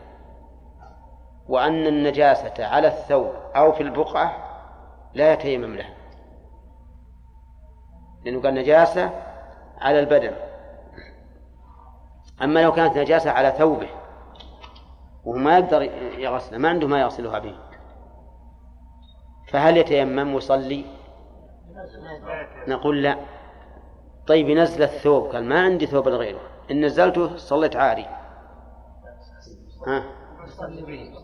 [1.49, 4.35] وأن النجاسة على الثوب أو في البقعة
[5.13, 5.93] لا يتيمم لها.
[8.25, 9.09] لأنه قال نجاسة
[9.81, 10.33] على البدن.
[12.41, 13.89] أما لو كانت نجاسة على ثوبه
[15.25, 15.81] وهو ما يقدر
[16.17, 17.55] يغسلها ما عنده ما يغسلها به
[19.47, 20.85] فهل يتيمم ويصلي؟
[22.67, 23.17] نقول لا.
[24.27, 25.23] طيب ينزل الثوب.
[25.23, 26.39] قال ما عندي ثوب غيره.
[26.71, 28.05] إن نزلته صليت عاري
[29.87, 30.03] ها؟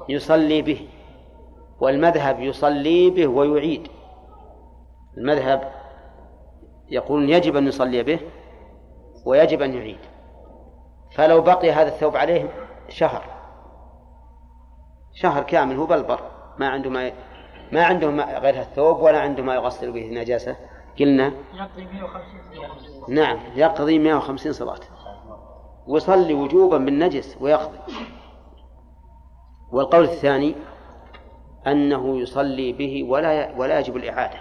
[0.10, 0.88] يصلي به.
[1.80, 3.88] والمذهب يصلي به ويعيد.
[5.18, 5.72] المذهب
[6.90, 8.20] يقول يجب أن يصلي به
[9.26, 10.00] ويجب أن يعيد.
[11.16, 12.50] فلو بقي هذا الثوب عليه
[12.90, 13.24] شهر.
[15.14, 16.22] شهر كامل هو بلبر
[16.58, 17.12] ما عنده ما
[17.72, 18.08] ما عنده
[18.40, 20.56] غير الثوب ولا عنده ما يغسل به النجاسة.
[21.00, 24.80] قلنا يقضي 150 نعم يقضي 150 صلاة.
[25.88, 27.78] ويصلي وجوبا بالنجس ويقضي.
[29.72, 30.56] والقول الثاني
[31.68, 34.40] أنه يصلي به ولا ولا يجب الإعادة.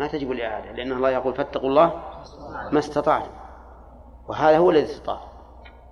[0.00, 2.02] ما تجب الإعادة لأن الله يقول فاتقوا الله
[2.72, 3.30] ما استطعتم.
[4.28, 5.20] وهذا هو الذي استطاع.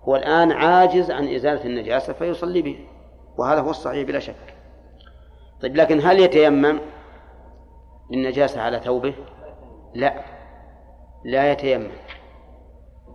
[0.05, 2.89] هو الآن عاجز عن إزالة النجاسة فيصلي به.
[3.39, 4.55] وهذا هو الصحيح بلا شك.
[5.63, 6.81] طيب لكن هل يتيمم
[8.11, 9.15] للنجاسة على ثوبه؟
[9.95, 10.25] لا.
[11.25, 11.91] لا يتيمم.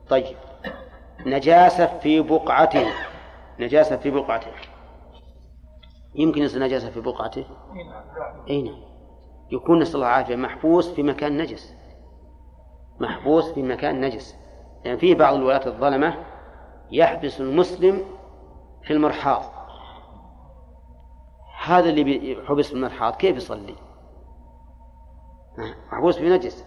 [0.10, 0.38] طيب.
[1.26, 2.86] نجاسة في بقعته.
[3.60, 4.52] نجاسة في بقعته.
[6.16, 7.46] يمكن يصير نجاسة في بقعته؟
[8.50, 8.82] أي نعم.
[9.52, 11.76] يكون نسأل الله العافية محبوس في مكان نجس.
[13.00, 14.36] محبوس في مكان نجس.
[14.86, 16.26] يعني في بعض الولاة الظلمة
[16.92, 18.06] يحبس المسلم
[18.84, 19.42] في المرحاض.
[21.66, 23.16] هذا اللي حبس في المرحاض.
[23.16, 23.87] كيف يصلي؟
[25.92, 26.66] محبوس في نجس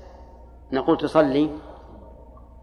[0.72, 1.50] نقول تصلي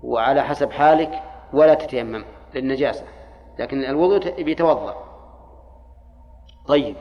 [0.03, 1.23] وعلى حسب حالك
[1.53, 2.25] ولا تتيمم
[2.55, 3.05] للنجاسة
[3.59, 4.95] لكن الوضوء بيتوضأ.
[6.67, 6.95] طيب.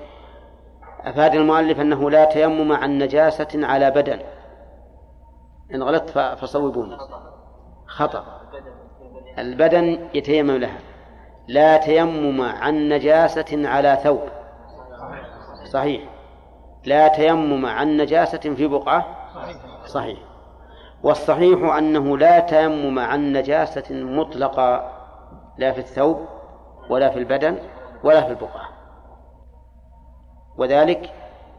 [1.05, 4.21] أفاد المؤلف أنه لا تيمم عن نجاسة على بدن.
[5.75, 6.97] إن غلطت فصوبوني
[7.87, 8.25] خطأ.
[9.39, 10.79] البدن يتيمم لها.
[11.49, 14.21] لا تيمم عن نجاسة على ثوب.
[15.65, 16.03] صحيح.
[16.85, 19.16] لا تيمم عن نجاسة في بقعة.
[19.87, 20.19] صحيح.
[21.03, 24.93] والصحيح أنه لا تيمم عن نجاسة مطلقة
[25.59, 26.27] لا في الثوب
[26.91, 27.59] ولا في البدن
[28.05, 28.69] ولا في البقعة.
[30.59, 31.13] وذلك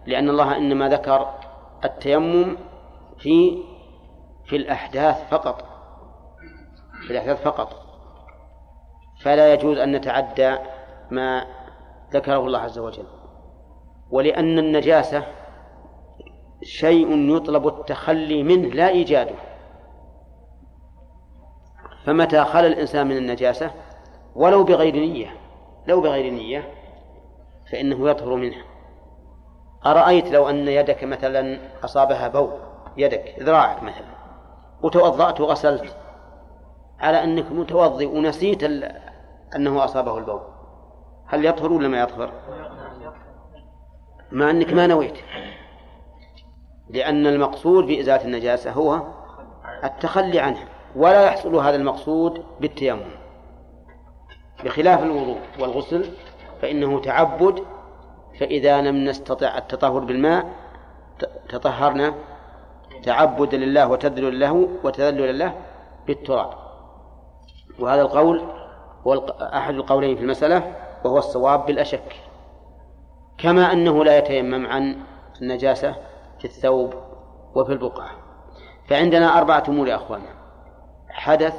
[0.05, 1.33] لأن الله إنما ذكر
[1.85, 2.57] التيمم
[3.17, 3.63] في
[4.45, 5.65] في الأحداث فقط
[7.07, 7.69] في الأحداث فقط.
[9.21, 10.55] فلا يجوز أن نتعدى
[11.11, 11.45] ما
[12.13, 13.05] ذكره الله عز وجل.
[14.11, 15.23] ولأن النجاسة
[16.63, 19.35] شيء يطلب التخلي منه لا إيجاده.
[22.05, 23.71] فمتى خلى الإنسان من النجاسة؟
[24.35, 25.33] ولو بغير نية.
[25.87, 26.73] لو بغير نية
[27.71, 28.63] فإنه يطهر منها.
[29.85, 32.59] أرأيت لو أن يدك مثلا أصابها بول
[32.97, 34.17] يدك ذراعك مثلا
[34.83, 35.95] وتوضأت وغسلت
[36.99, 38.63] على أنك متوضئ ونسيت
[39.55, 40.41] أنه أصابه البول
[41.27, 42.31] هل يطهر ولا ما يطهر؟
[44.31, 45.17] مع أنك ما نويت.
[46.89, 49.01] لأن المقصود بإزالة النجاسة هو
[49.83, 53.11] التخلي عنها ولا يحصل هذا المقصود بالتيمم.
[54.63, 56.05] بخلاف الوضوء والغسل
[56.61, 57.63] فإنه تعبد
[58.39, 60.45] فإذا لم نستطع التطهر بالماء
[61.49, 62.13] تطهرنا.
[63.03, 65.53] تعبدا لله وتذلل له وتذللا له
[66.07, 66.49] بالتراب.
[67.79, 68.41] وهذا القول
[69.07, 70.75] هو أحد القولين في المسألة
[71.05, 72.15] وهو الصواب بلا شك
[73.37, 74.97] كما أنه لا يتيمم عن
[75.41, 75.95] النجاسة
[76.39, 76.93] في الثوب
[77.55, 78.09] وفي البقعة.
[78.87, 80.29] فعندنا أربعة أمور يا أخوانا.
[81.09, 81.55] حدث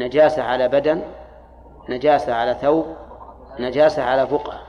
[0.00, 1.02] نجاسة على بدن
[1.88, 2.86] نجاسة على ثوب
[3.60, 4.62] نجاسة على بقعة.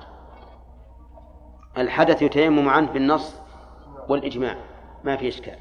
[1.78, 3.42] الحدث يتيمم عنه بالنص
[4.10, 4.56] والإجماع
[5.04, 5.58] ما في إشكال.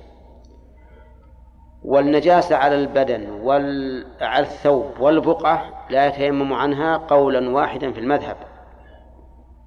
[1.85, 8.37] والنجاسة على البدن وعلى على الثوب والبقعة لا يتيمم عنها قولا واحدا في المذهب.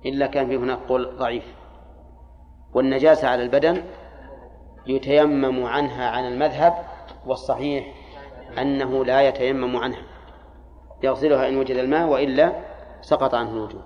[0.06, 1.65] إلا كان في هناك قول ضعيف.
[2.76, 3.84] والنجاسة على البدن
[4.88, 6.74] يتيمم عنها عن المذهب
[7.26, 7.86] والصحيح
[8.58, 10.02] أنه لا يتيمم عنها.
[11.04, 12.54] يغسلها إن وجد الماء وإلا
[13.02, 13.82] سقط عنه الوجوب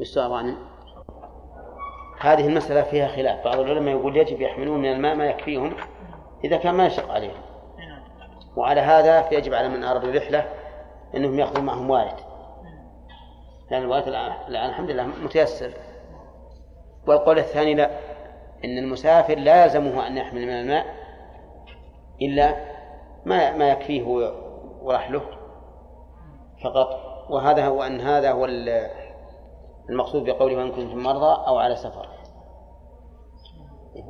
[0.00, 0.56] السؤال عنه
[2.20, 3.44] هذه المسألة فيها خلاف.
[3.44, 5.76] بعض العلماء يقول يجب يحملون من الماء ما يكفيهم
[6.44, 7.42] إذا كان ما يشق عليهم.
[8.56, 10.48] وعلى هذا فيجب على من أراد الرحلة
[11.16, 12.16] أنهم يأخذوا معهم وارد
[13.70, 14.08] لأن الوارد
[14.48, 15.72] الآن الحمد لله متيسر.
[17.06, 17.90] والقول الثاني لا
[18.64, 20.86] إن المسافر لا يلزمه أن يحمل من الماء
[22.22, 22.56] إلا
[23.24, 24.02] ما ما يكفيه
[24.82, 25.22] ورحله
[26.64, 27.10] فقط.
[27.30, 28.44] وهذا هو أن هذا هو
[29.88, 32.08] المقصود بقوله وإن كنتم مرضى أو على سفر.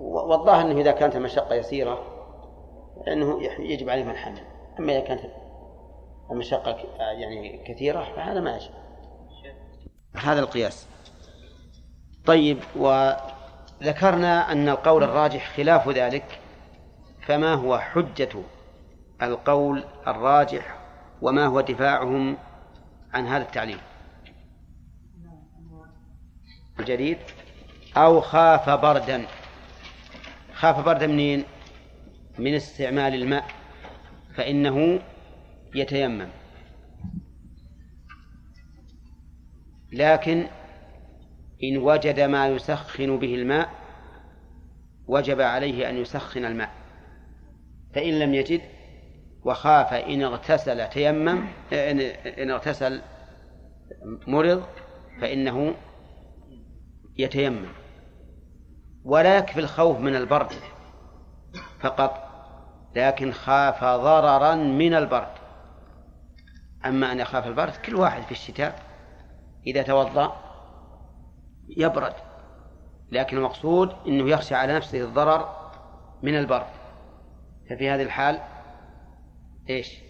[0.00, 1.98] والظاهر أنه إذا كانت المشقة يسيرة
[3.08, 4.40] أنه يجب عليهم الحمل
[4.78, 5.20] أما إذا كانت
[6.30, 8.70] المشقة يعني كثيرة فهذا ما يجب.
[10.16, 10.86] هذا القياس.
[12.26, 16.40] طيب وذكرنا أن القول الراجح خلاف ذلك
[17.26, 18.42] فما هو حجة
[19.22, 20.78] القول الراجح
[21.22, 22.36] وما هو دفاعهم
[23.14, 23.78] عن هذا التعليم
[26.80, 27.18] الجديد
[27.96, 29.26] أو خاف بردا.
[30.54, 31.44] خاف بردا منين؟
[32.38, 33.44] من استعمال الماء
[34.34, 35.00] فإنه
[35.74, 36.28] يتيمم.
[39.92, 40.46] لكن
[41.64, 43.70] إن وجد ما يسخن به الماء
[45.06, 46.70] وجب عليه أن يسخن الماء.
[47.94, 48.60] فإن لم يجد
[49.44, 51.44] وخاف إن اغتسل تيمم
[52.38, 53.02] إن اغتسل
[54.26, 54.64] مرض
[55.20, 55.74] فإنه
[57.18, 57.68] يتيمم.
[59.04, 60.52] ولا يكفي الخوف من البرد
[61.80, 62.30] فقط
[62.96, 65.32] لكن خاف ضررا من البرد.
[66.86, 68.82] أما أن يخاف البرد كل واحد في الشتاء
[69.66, 70.49] إذا توضأ
[71.76, 72.14] يبرد.
[73.12, 75.70] لكن المقصود أنه يخشى على نفسه الضرر
[76.22, 76.66] من البرد
[77.70, 78.40] ففي هذه الحال
[79.70, 80.00] إيش؟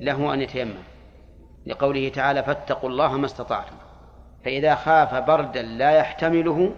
[0.00, 0.82] له أن يتيمم.
[1.66, 3.76] لقوله تعالى فاتقوا الله ما استطعتم.
[4.44, 6.74] فإذا خاف بردا لا يحتمله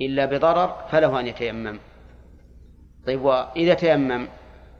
[0.00, 1.78] إلا بضرر فله أن يتيمم.
[3.06, 4.28] طيب وإذا تيمم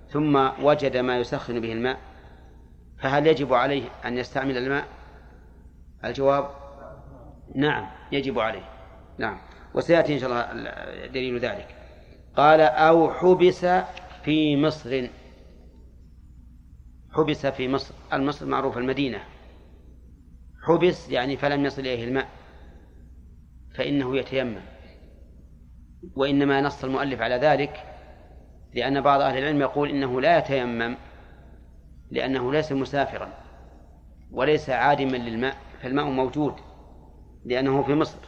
[0.08, 1.98] ثم وجد ما يسخن به الماء
[3.02, 4.84] فهل يجب عليه أن يستعمل الماء؟
[6.04, 6.50] الجواب
[7.54, 8.73] نعم يجب عليه.
[9.18, 9.38] نعم.
[9.74, 11.68] وسيأتي إن شاء الله دليل ذلك.
[12.36, 13.66] قال أو حبس
[14.24, 15.08] في مصر.
[17.12, 17.94] حبس في مصر.
[18.12, 19.24] المصر معروف المدينة.
[20.62, 22.28] حبس يعني فلم يصل إليه الماء
[23.76, 24.60] فإنه يتيمم.
[26.16, 27.94] وإنما نص المؤلف على ذلك
[28.74, 30.96] لأن بعض أهل العلم يقول إنه لا يتيمم
[32.10, 33.28] لأنه ليس مسافرا
[34.30, 36.54] وليس عادما للماء فالماء موجود
[37.44, 38.18] لأنه في مصر.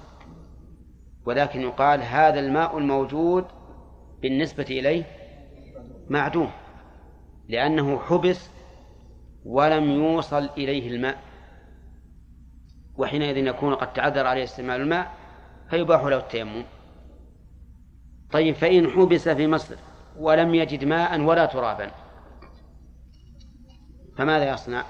[1.27, 3.47] ولكن يقال هذا الماء الموجود
[4.23, 5.05] بالنسبة إليه
[6.09, 6.51] معدوم
[7.49, 8.51] لأنه حبس
[9.45, 11.19] ولم يوصل إليه الماء.
[12.99, 15.13] وحينئذ يكون قد تعذر عليه استعمال الماء
[15.71, 16.65] فيباح له التيمم.
[18.33, 19.77] طيب فإن حبس في مصر
[20.19, 21.91] ولم يجد ماء ولا ترابا
[24.17, 24.85] فماذا يصنع؟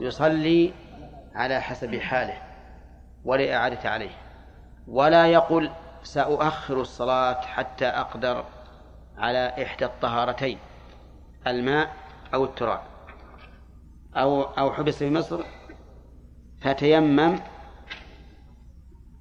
[0.00, 0.72] يصلي
[1.34, 2.42] على حسب حاله
[3.24, 4.10] ولا إعادة عليه.
[4.88, 5.70] ولا يقل
[6.02, 8.44] سأؤخر الصلاة حتى أقدر
[9.18, 10.58] على إحدى الطهارتين
[11.46, 11.96] الماء
[12.34, 12.80] أو التراب.
[14.16, 15.44] أو أو حبس في مصر
[16.60, 17.38] فتيمم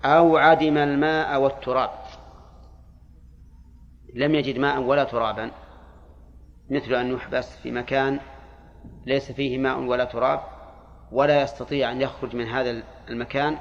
[0.05, 1.89] أو عدم الماء والتراب.
[4.15, 5.51] لم يجد ماء ولا ترابا
[6.69, 8.19] مثل أن يحبس في مكان
[9.05, 10.41] ليس فيه ماء ولا تراب
[11.11, 13.57] ولا يستطيع أن يخرج من هذا المكان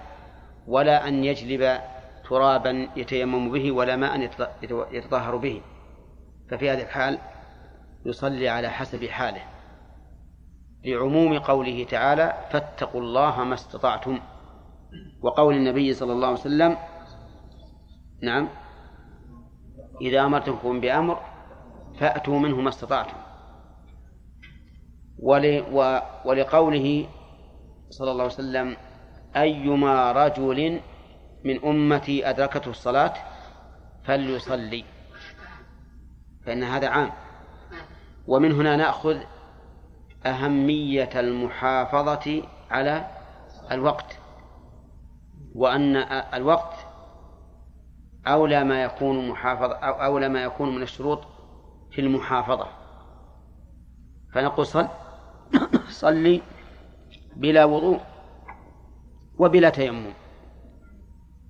[0.66, 1.80] ولا أن يجلب
[2.28, 4.30] ترابا يتيمم به ولا ماء
[4.92, 5.62] يتطهر به.
[6.50, 7.18] ففي هذه الحال
[8.06, 9.42] يصلي على حسب حاله.
[10.84, 14.20] لعموم قوله تعالى فاتقوا الله ما استطعتم.
[15.22, 16.76] وقول النبي صلى الله عليه وسلم
[18.22, 18.48] نعم.
[20.00, 21.20] إذا أمرتكم بأمر
[21.98, 23.16] فأتوا منه ما استطعتم.
[26.24, 27.06] ولقوله
[27.90, 28.76] صلى الله عليه وسلم
[29.36, 30.80] أيما رجل
[31.44, 33.14] من أمتي أدركته الصلاة
[34.04, 34.84] فليصلي.
[36.46, 37.10] فإن هذا عام.
[38.26, 39.18] ومن هنا نأخذ
[40.26, 43.10] أهمية المحافظة على
[43.70, 44.18] الوقت.
[45.54, 45.96] وأن
[46.34, 46.74] الوقت
[48.26, 51.24] أولى ما يكون محافظة أو أولى ما يكون من الشروط
[51.90, 52.66] في المحافظة.
[54.32, 54.88] فنقول صل
[56.02, 56.42] صلي
[57.36, 58.09] بلا وضوء.
[59.40, 60.12] وبلا تيمم.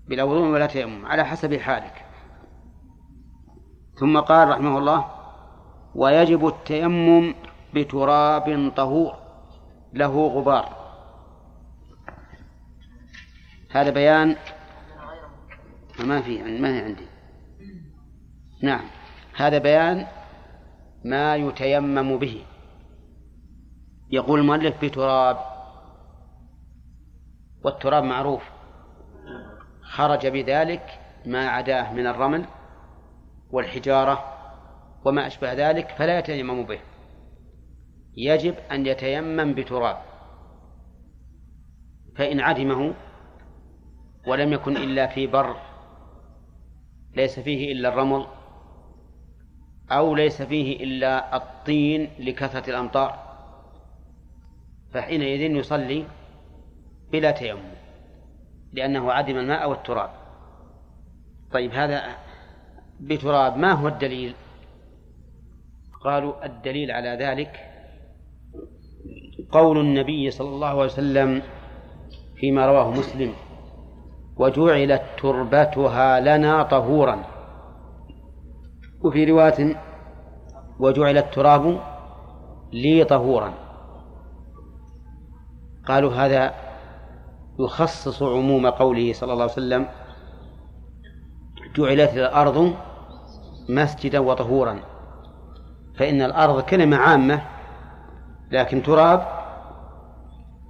[0.08, 2.04] بلا وضوء ولا تيمم على حسب حالك.
[4.00, 5.04] ثم قال رحمه الله
[5.94, 7.34] ويجب التيمم
[7.74, 9.14] بتراب طهور
[9.92, 10.66] له غبار.
[13.70, 14.36] هذا بيان.
[16.04, 17.06] ما في ما هي عندي.
[18.62, 18.84] نعم
[19.36, 20.06] هذا بيان
[21.04, 22.44] ما يتيمم به.
[24.10, 25.49] يقول المؤلف بتراب
[27.64, 28.42] والتراب معروف.
[29.82, 32.44] خرج بذلك ما عداه من الرمل
[33.50, 34.24] والحجارة
[35.04, 36.80] وما أشبه ذلك فلا يتيمم به.
[38.16, 39.96] يجب أن يتيمم بتراب.
[42.16, 42.94] فإن عدمه
[44.26, 45.56] ولم يكن إلا في بر
[47.16, 48.26] ليس فيه إلا الرمل
[49.90, 53.18] أو ليس فيه إلا الطين لكثرة الأمطار
[54.92, 56.04] فحينئذ يصلي
[57.12, 57.74] بلا تيمم
[58.72, 60.10] لأنه عدم الماء والتراب.
[61.52, 62.02] طيب هذا
[63.00, 64.34] بتراب ما هو الدليل؟
[66.04, 67.60] قالوا الدليل على ذلك
[69.52, 71.42] قول النبي صلى الله عليه وسلم
[72.36, 73.32] فيما رواه مسلم
[74.36, 77.24] وجعلت تربتها لنا طهورا.
[79.04, 79.76] وفي رواية
[80.78, 81.80] وجعل التراب
[82.72, 83.54] لي طهورا.
[85.86, 86.69] قالوا هذا
[87.64, 89.88] يخصص عموم قوله صلى الله عليه وسلم
[91.76, 92.74] جعلت الأرض
[93.68, 94.80] مسجدا وطهورا.
[95.96, 97.42] فإن الأرض كلمة عامة
[98.50, 99.26] لكن تراب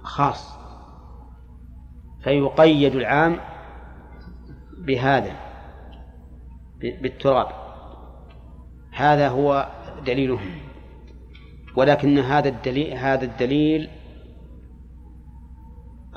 [0.03, 0.51] خاص.
[2.23, 3.39] فيقيد العام
[4.77, 5.31] بهذا
[6.81, 7.47] بالتراب.
[8.91, 9.69] هذا هو
[10.05, 10.51] دليلهم.
[11.75, 13.89] ولكن هذا الدليل هذا الدليل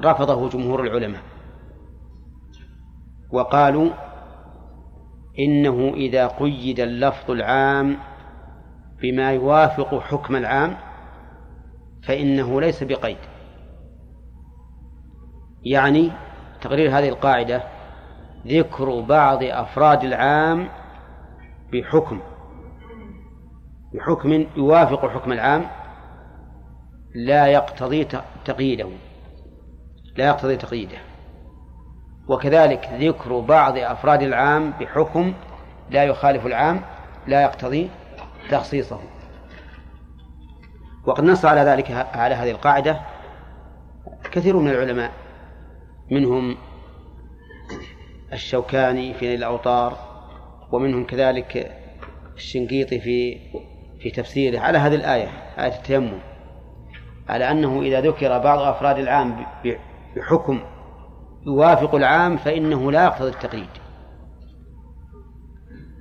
[0.01, 1.23] رفضه جمهور العلماء.
[3.33, 3.91] وقالوا
[5.39, 7.97] إنه إذا قيد اللفظ العام
[9.03, 10.77] بما يوافق حكم العام
[12.03, 13.17] فإنه ليس بقيد.
[15.63, 16.13] يعني
[16.61, 17.63] تقرير هذه القاعدة
[18.47, 20.69] ذكر بعض أفراد العام
[21.73, 22.21] بحكم
[23.95, 25.67] بحكم يوافق حكم العام
[27.15, 28.07] لا يقتضي
[28.45, 28.89] تقييده.
[30.17, 30.99] لا يقتضي تقييده.
[32.29, 35.35] وكذلك ذكر بعض أفراد العام بحكم
[35.91, 36.81] لا يخالف العام
[37.27, 37.91] لا يقتضي
[38.51, 39.01] تخصيصه.
[41.07, 43.01] وقد نص على ذلك على هذه القاعدة
[44.33, 45.11] كثير من العلماء
[46.11, 46.57] منهم
[48.33, 49.99] الشوكاني في الأوطار
[50.73, 51.77] ومنهم كذلك
[52.37, 53.39] الشنقيطي في
[54.01, 56.19] في تفسيره على هذه الآية آية التيمم
[57.29, 59.47] على أنه إذا ذكر بعض أفراد العام
[60.17, 60.61] بحكم
[61.47, 63.69] يوافق العام فإنه لا يقتضي التقييد.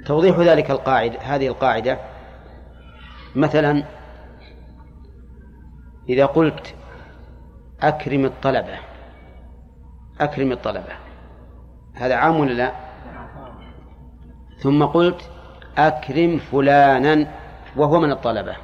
[0.05, 1.99] توضيح ذلك القاعدة هذه القاعدة.
[3.35, 3.83] مثلا
[6.09, 6.75] إذا قلت
[7.81, 8.79] أكرم الطلبة
[10.19, 10.93] أكرم الطلبة
[11.93, 12.71] هذا عام ولا لا؟
[14.63, 15.29] ثم قلت
[15.77, 17.27] أكرم فلانا
[17.75, 18.55] وهو من الطلبة.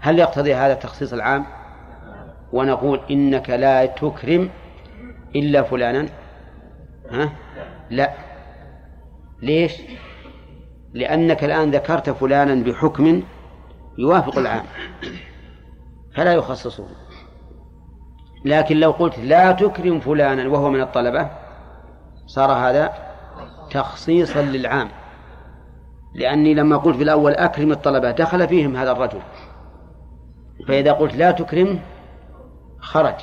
[0.00, 1.46] هل يقتضي هذا تخصيص العام؟
[2.52, 4.50] ونقول إنك لا تكرم
[5.36, 6.08] إلا فلانا.
[7.10, 7.32] ها؟
[7.90, 8.10] لا.
[9.42, 9.72] ليش؟
[10.92, 13.22] لأنك الآن ذكرت فلانا بحكم
[13.98, 14.64] يوافق العام.
[16.14, 16.86] فلا يخصصه
[18.44, 21.30] لكن لو قلت لا تكرم فلانا وهو من الطلبة
[22.26, 22.92] صار هذا
[23.70, 24.88] تخصيصا للعام.
[26.14, 29.20] لأني لما قلت في الأول أكرم الطلبة دخل فيهم هذا الرجل.
[30.68, 31.80] فإذا قلت لا تكرم
[32.80, 33.14] خرج.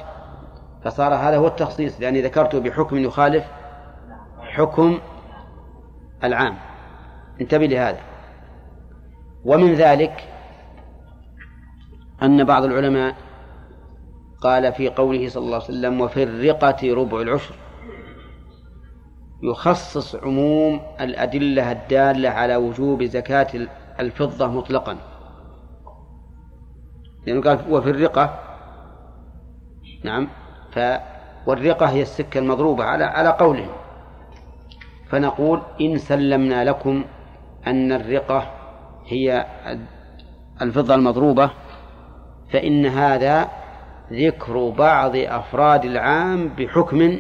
[0.83, 3.45] فصار هذا هو التخصيص لأني ذكرته بحكم يخالف
[4.39, 4.99] حكم
[6.23, 6.57] العام.
[7.41, 7.99] انتبه لهذا.
[9.45, 10.27] ومن ذلك
[12.23, 13.15] أن بعض العلماء
[14.41, 17.55] قال في قوله صلى الله عليه وسلم وفي الرقة ربع العشر
[19.43, 23.67] يخصص عموم الأدلة الدالة على وجوب زكاة
[23.99, 24.97] الفضة مطلقا.
[27.25, 28.39] لأنه قال وفي الرقة
[30.07, 30.27] نعم.
[30.71, 30.79] ف
[31.47, 33.69] والرقة هي السكة المضروبة على على قولهم.
[35.09, 37.03] فنقول إن سلمنا لكم
[37.67, 38.51] أن الرقة
[39.05, 39.45] هي
[40.61, 41.49] الفضة المضروبة
[42.51, 43.49] فإن هذا
[44.11, 47.19] ذكر بعض أفراد العام بحكم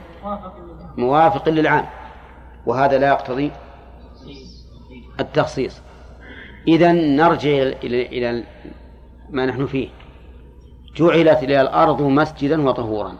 [0.97, 1.85] موافق للعام.
[2.65, 3.51] وهذا لا يقتضي
[5.19, 5.81] التخصيص.
[6.67, 7.49] إذا نرجع
[7.83, 8.43] إلى
[9.29, 9.89] ما نحن فيه.
[10.97, 13.13] جعلت إلى الأرض مسجدا وطهورا.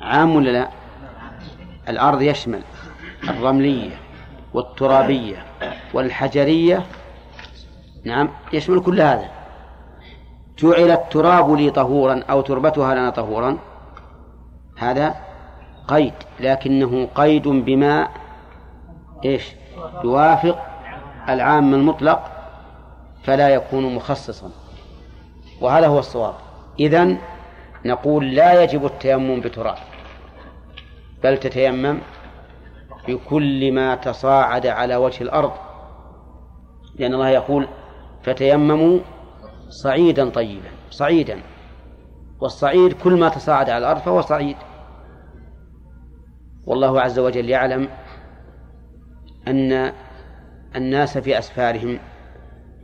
[0.00, 0.68] عام ولا لا؟
[1.88, 2.62] الأرض يشمل
[3.28, 3.98] الرملية
[4.54, 5.46] والترابية
[5.94, 6.86] والحجرية.
[8.04, 9.30] نعم يشمل كل هذا.
[10.58, 13.58] جعل التراب لي طهورا أو تربتها لنا طهورا.
[14.78, 15.14] هذا
[15.88, 18.08] قيد لكنه قيد بما
[19.24, 19.52] إيش؟
[20.04, 20.66] يوافق
[21.28, 22.30] العام المطلق
[23.22, 24.50] فلا يكون مخصصا.
[25.60, 26.34] وهذا هو الصواب.
[26.80, 27.18] إذن
[27.84, 29.78] نقول لا يجب التيمم بتراب
[31.22, 31.98] بل تتيمم
[33.08, 35.52] بكل ما تصاعد على وجه الأرض.
[36.98, 37.68] لأن الله يقول
[38.22, 38.98] فتيمموا
[39.68, 41.40] صعيدا طيبا صعيدا.
[42.40, 44.56] والصعيد كل ما تصاعد على الأرض فهو صعيد.
[46.66, 47.88] والله عز وجل يعلم
[49.48, 49.92] أن
[50.76, 51.98] الناس في أسفارهم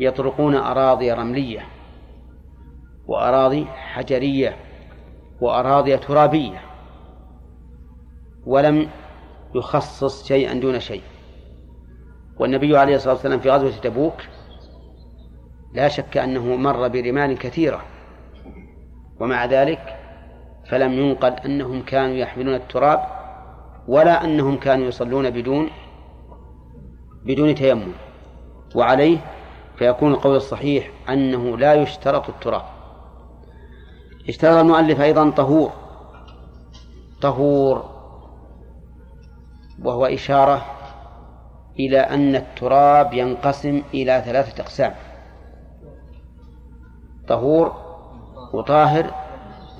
[0.01, 1.61] يطرقون أراضي رملية.
[3.07, 4.57] وأراضي حجرية
[5.41, 6.61] وأراضي ترابية
[8.47, 8.89] ولم
[9.55, 11.03] يخصص شيئا دون شيء.
[12.39, 14.15] والنبي عليه الصلاة والسلام في غزوة تبوك
[15.73, 17.83] لا شك أنه مر برمال كثيرة.
[19.21, 19.99] ومع ذلك
[20.69, 23.01] فلم ينقل أنهم كانوا يحملون التراب
[23.89, 25.71] ولا أنهم كانوا يصلون بدون
[27.25, 27.93] بدون تيمم.
[28.75, 29.19] وعليه
[29.77, 32.63] فيكون القول الصحيح أنه لا يشترط التراب.
[34.29, 35.73] اشترط المؤلف أيضا طهور.
[37.23, 37.91] طهور.
[39.83, 40.67] وهو إشارة
[41.79, 44.95] إلى أن التراب ينقسم إلى ثلاثة أقسام.
[47.29, 47.77] طهور
[48.53, 49.15] وطاهر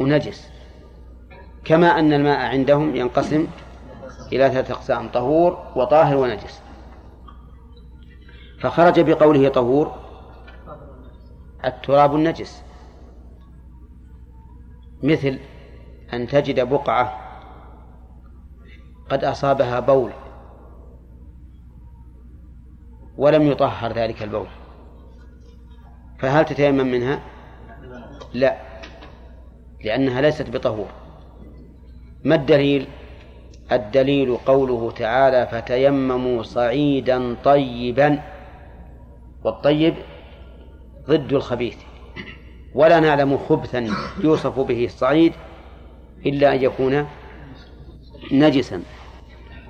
[0.01, 0.51] ونجس.
[1.65, 3.47] كما أن الماء عندهم ينقسم
[4.33, 6.63] إلى ثلاثة أقسام طهور وطاهر ونجس.
[8.61, 9.93] فخرج بقوله طهور
[11.65, 12.63] التراب النجس.
[15.03, 15.39] مثل
[16.13, 17.19] أن تجد بقعة
[19.11, 20.11] قد أصابها بول
[23.17, 24.47] ولم يطهر ذلك البول
[26.19, 27.21] فهل تتيمم منها؟
[28.35, 28.57] لا
[29.85, 30.89] لأنها ليست بطهور
[32.25, 32.87] ما الدليل؟
[33.73, 38.23] الدليل قوله تعالى فتيمموا صعيدا طيبا
[39.45, 39.95] والطيب
[41.09, 41.77] ضد الخبيث
[42.75, 43.87] ولا نعلم خبثا
[44.25, 45.33] يوصف به الصعيد
[46.27, 47.07] إلا أن يكون
[48.33, 48.83] نجسا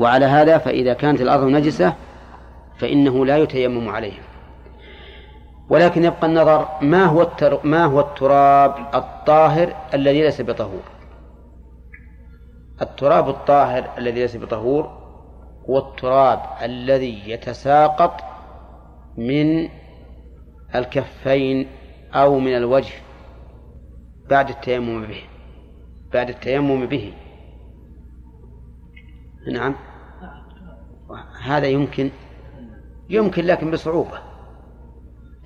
[0.00, 1.94] وعلى هذا فإذا كانت الأرض نجسة
[2.78, 4.22] فإنه لا يتيمم عليها
[5.68, 7.30] ولكن يبقى النظر ما هو.
[7.64, 10.82] ما هو التراب الطاهر الذي ليس بطهور
[12.82, 15.03] التراب الطاهر الذي ليس بطهور
[15.70, 18.20] هو التراب الذي يتساقط
[19.16, 19.68] من
[20.74, 21.68] الكفين
[22.15, 22.95] أو من الوجه
[24.31, 25.23] بعد التيمم به
[26.13, 27.15] بعد التيمم به.
[29.53, 29.75] نعم.
[31.43, 32.11] هذا يمكن
[33.11, 34.19] يمكن لكن بصعوبة.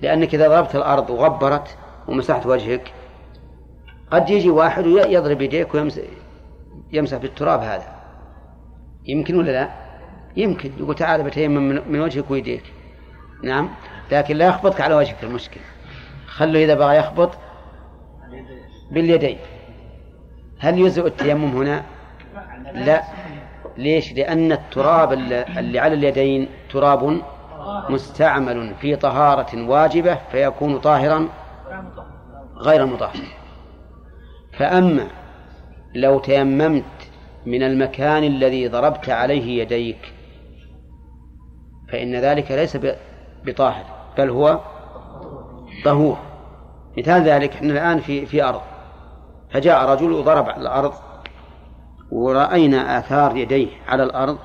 [0.01, 2.93] لأنك إذا ضربت الأرض وغبرت ومسحت وجهك
[4.11, 5.73] قد يجي واحد ويضرب يديك
[6.93, 7.95] ويمسح بالتراب هذا.
[9.05, 9.69] يمكن ولا لا؟
[10.37, 10.71] يمكن.
[10.77, 12.63] يقول تعال بتيمم من وجهك ويديك.
[13.43, 13.69] نعم.
[14.11, 15.63] لكن لا يخبطك على وجهك المشكلة.
[16.37, 17.29] خلوا إذا بغى يخبط
[18.91, 19.37] باليدين
[20.59, 21.83] هل يجزئ التيمم هنا؟
[22.73, 23.03] لا
[23.77, 27.21] ليش؟ لأن التراب اللي على اليدين تراب
[27.89, 31.27] مستعمل في طهارة واجبة فيكون طاهرا
[32.57, 33.17] غير مطهر
[34.53, 35.07] فأما
[35.95, 36.83] لو تيممت
[37.45, 40.13] من المكان الذي ضربت عليه يديك
[41.91, 42.77] فإن ذلك ليس
[43.45, 43.85] بطاهر
[44.17, 44.59] بل هو
[45.85, 46.26] طهور
[46.97, 48.61] مثال ذلك إحنا الآن في في أرض.
[49.49, 50.93] فجاء رجل وضرب على الأرض
[52.11, 54.37] ورأينا آثار يديه على الأرض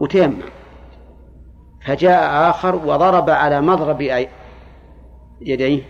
[0.00, 0.42] وتيمم
[1.86, 4.00] فجاء آخر وضرب على مضرب
[5.40, 5.82] يديه.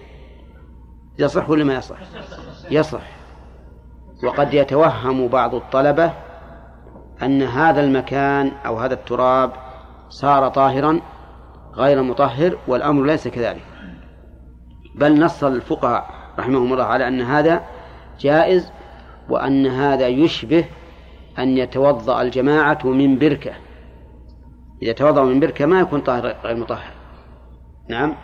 [1.19, 1.99] يصح ولا ما يصح؟
[2.71, 3.03] يصح.
[4.25, 6.13] وقد يتوهم بعض الطلبة
[7.23, 9.53] أن هذا المكان أو هذا التراب
[10.09, 11.01] صار طاهرا
[11.75, 13.70] غير مطهر والأمر ليس كذلك.
[14.95, 17.63] بل نص الفقهاء رحمهم الله على أن هذا
[18.21, 18.73] جائز
[19.29, 20.65] وأن هذا يشبه
[21.39, 23.53] أن يتوضأ الجماعة من بركة.
[24.83, 26.93] إذا توضأ من بركة ما يكون طاهر غير مطهر.
[27.89, 28.15] نعم؟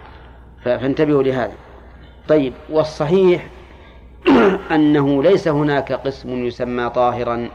[0.65, 1.55] فانتبهوا لهذا.
[2.29, 3.47] طيب والصحيح
[4.75, 7.49] أنه ليس هناك قسم يسمى طاهرا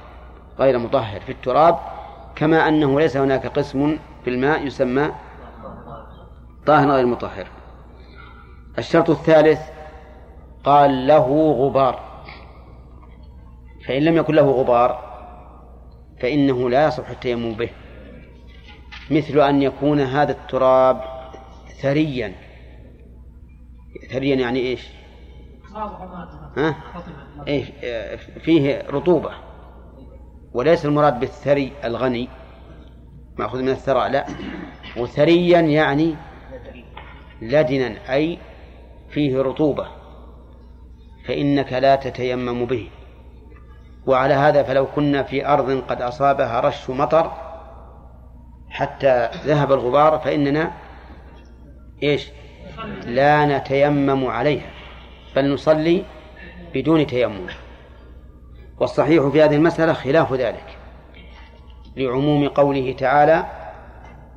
[0.60, 1.80] غير مطهر في التراب
[2.36, 5.12] كما أنه ليس هناك قسم في الماء يسمى
[6.66, 7.48] طاهر غير مطهر.
[8.78, 9.60] الشرط الثالث
[10.64, 12.00] قال له غبار.
[13.88, 15.12] فإن لم يكن له غبار
[16.20, 17.70] فإنه لا يصح التيمم به
[19.12, 21.02] مثل أن يكون هذا التراب
[21.82, 22.36] ثريا.
[24.12, 24.88] ثريا يعني إيش؟
[26.58, 26.76] ها؟
[27.48, 27.66] إيه
[28.16, 29.32] فيه رطوبة
[30.54, 32.30] وليس المراد بالثري الغني.
[33.40, 34.26] مأخوذ من الثراء لا.
[34.98, 36.16] وثريا يعني
[37.42, 38.38] لدنا أي
[39.12, 39.88] فيه رطوبة
[41.26, 42.90] فإنك لا تتيمم به.
[44.06, 47.32] وعلى هذا فلو كنا في أرض قد أصابها رش مطر
[48.70, 50.72] حتى ذهب الغبار فإننا
[52.04, 52.30] إيش؟
[53.06, 54.70] لا نتيمم عليها
[55.36, 56.04] بل نصلي
[56.74, 57.48] بدون تيمم.
[58.80, 60.78] والصحيح في هذه المسألة خلاف ذلك.
[61.96, 63.46] لعموم قوله تعالى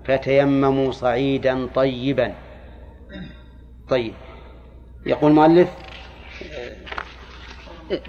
[0.04, 2.34] فتيمموا صعيدا طيبا.
[3.88, 4.14] طيب.
[5.06, 5.68] يقول المؤلف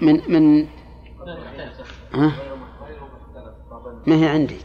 [0.02, 0.66] من من
[2.14, 2.32] ها؟
[4.06, 4.56] ما هي عندي.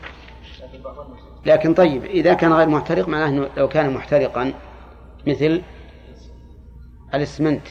[1.45, 4.53] لكن طيب إذا كان غير محترق معناه أنه لو كان محترقا
[5.27, 5.61] مثل
[7.13, 7.67] الإسمنت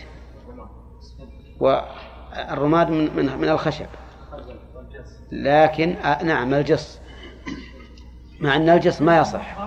[1.61, 3.87] والرماد من من, من الخشب.
[5.33, 7.01] لكن نعم الجص.
[8.41, 9.59] مع أن الجص ما يصح.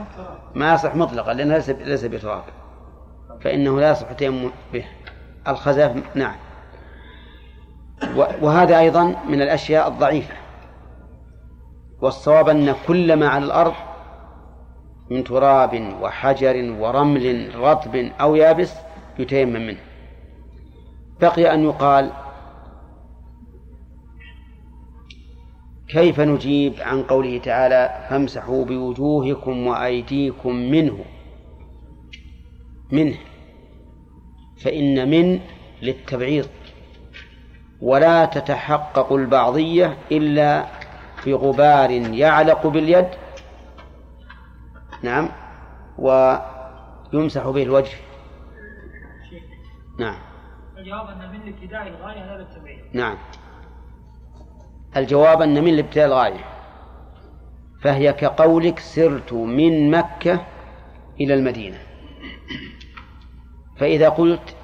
[0.56, 2.44] ما يصح مطلقا لأنه ليس ليس بتراب.
[3.42, 4.86] فإنه لا يصح التيمم به.
[5.48, 6.36] الخزف نعم.
[8.42, 10.34] وهذا أيضا من الأشياء الضعيفة.
[12.02, 13.74] والصواب أن كل ما على الأرض
[15.10, 18.74] من تراب وحجر ورمل رطب أو يابس
[19.20, 19.80] يتيمم منه.
[21.22, 22.12] بقي أن يقال
[25.88, 31.00] كيف نجيب عن قوله تعالى فامسحوا بوجوهكم وأيديكم منه؟
[32.94, 33.18] منه
[34.58, 35.40] فإن من
[35.82, 36.48] للتبعيض.
[37.82, 40.66] ولا تتحقق البعضية إلا
[41.26, 43.08] بغبار يعلق باليد.
[45.04, 45.30] نعم
[45.98, 47.98] ويمسح به الوجه.
[50.00, 50.20] نعم.
[50.78, 52.80] الجواب أن من لابتداء الغاية لا للتبعيض.
[52.94, 53.18] نعم.
[54.98, 56.46] الجواب أن من لابتداء الغاية.
[57.82, 60.46] فهي كقولك سرت من مكة
[61.22, 61.78] إلى المدينة.
[63.78, 64.56] فإذا قلت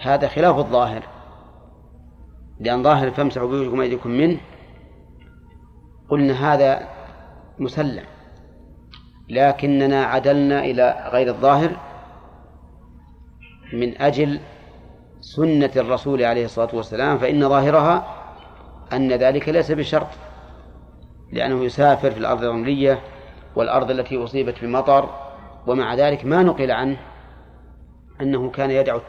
[0.00, 1.02] هذا خلاف الظاهر
[2.60, 4.40] لأن ظاهر فامسحوا بوجهكم أيديكم منه
[6.08, 6.88] قلنا هذا
[7.58, 8.04] مسلم
[9.28, 11.70] لكننا عدلنا إلى غير الظاهر
[13.72, 14.40] من أجل
[15.20, 18.14] سنة الرسول عليه الصلاة والسلام فإن ظاهرها
[18.92, 20.08] أن ذلك ليس بشرط
[21.32, 23.00] لأنه يسافر في الأرض الرملية
[23.56, 25.10] والأرض التي أصيبت بمطر
[25.66, 26.96] ومع ذلك ما نقل عنه.
[28.20, 29.00] أنه كان يدعو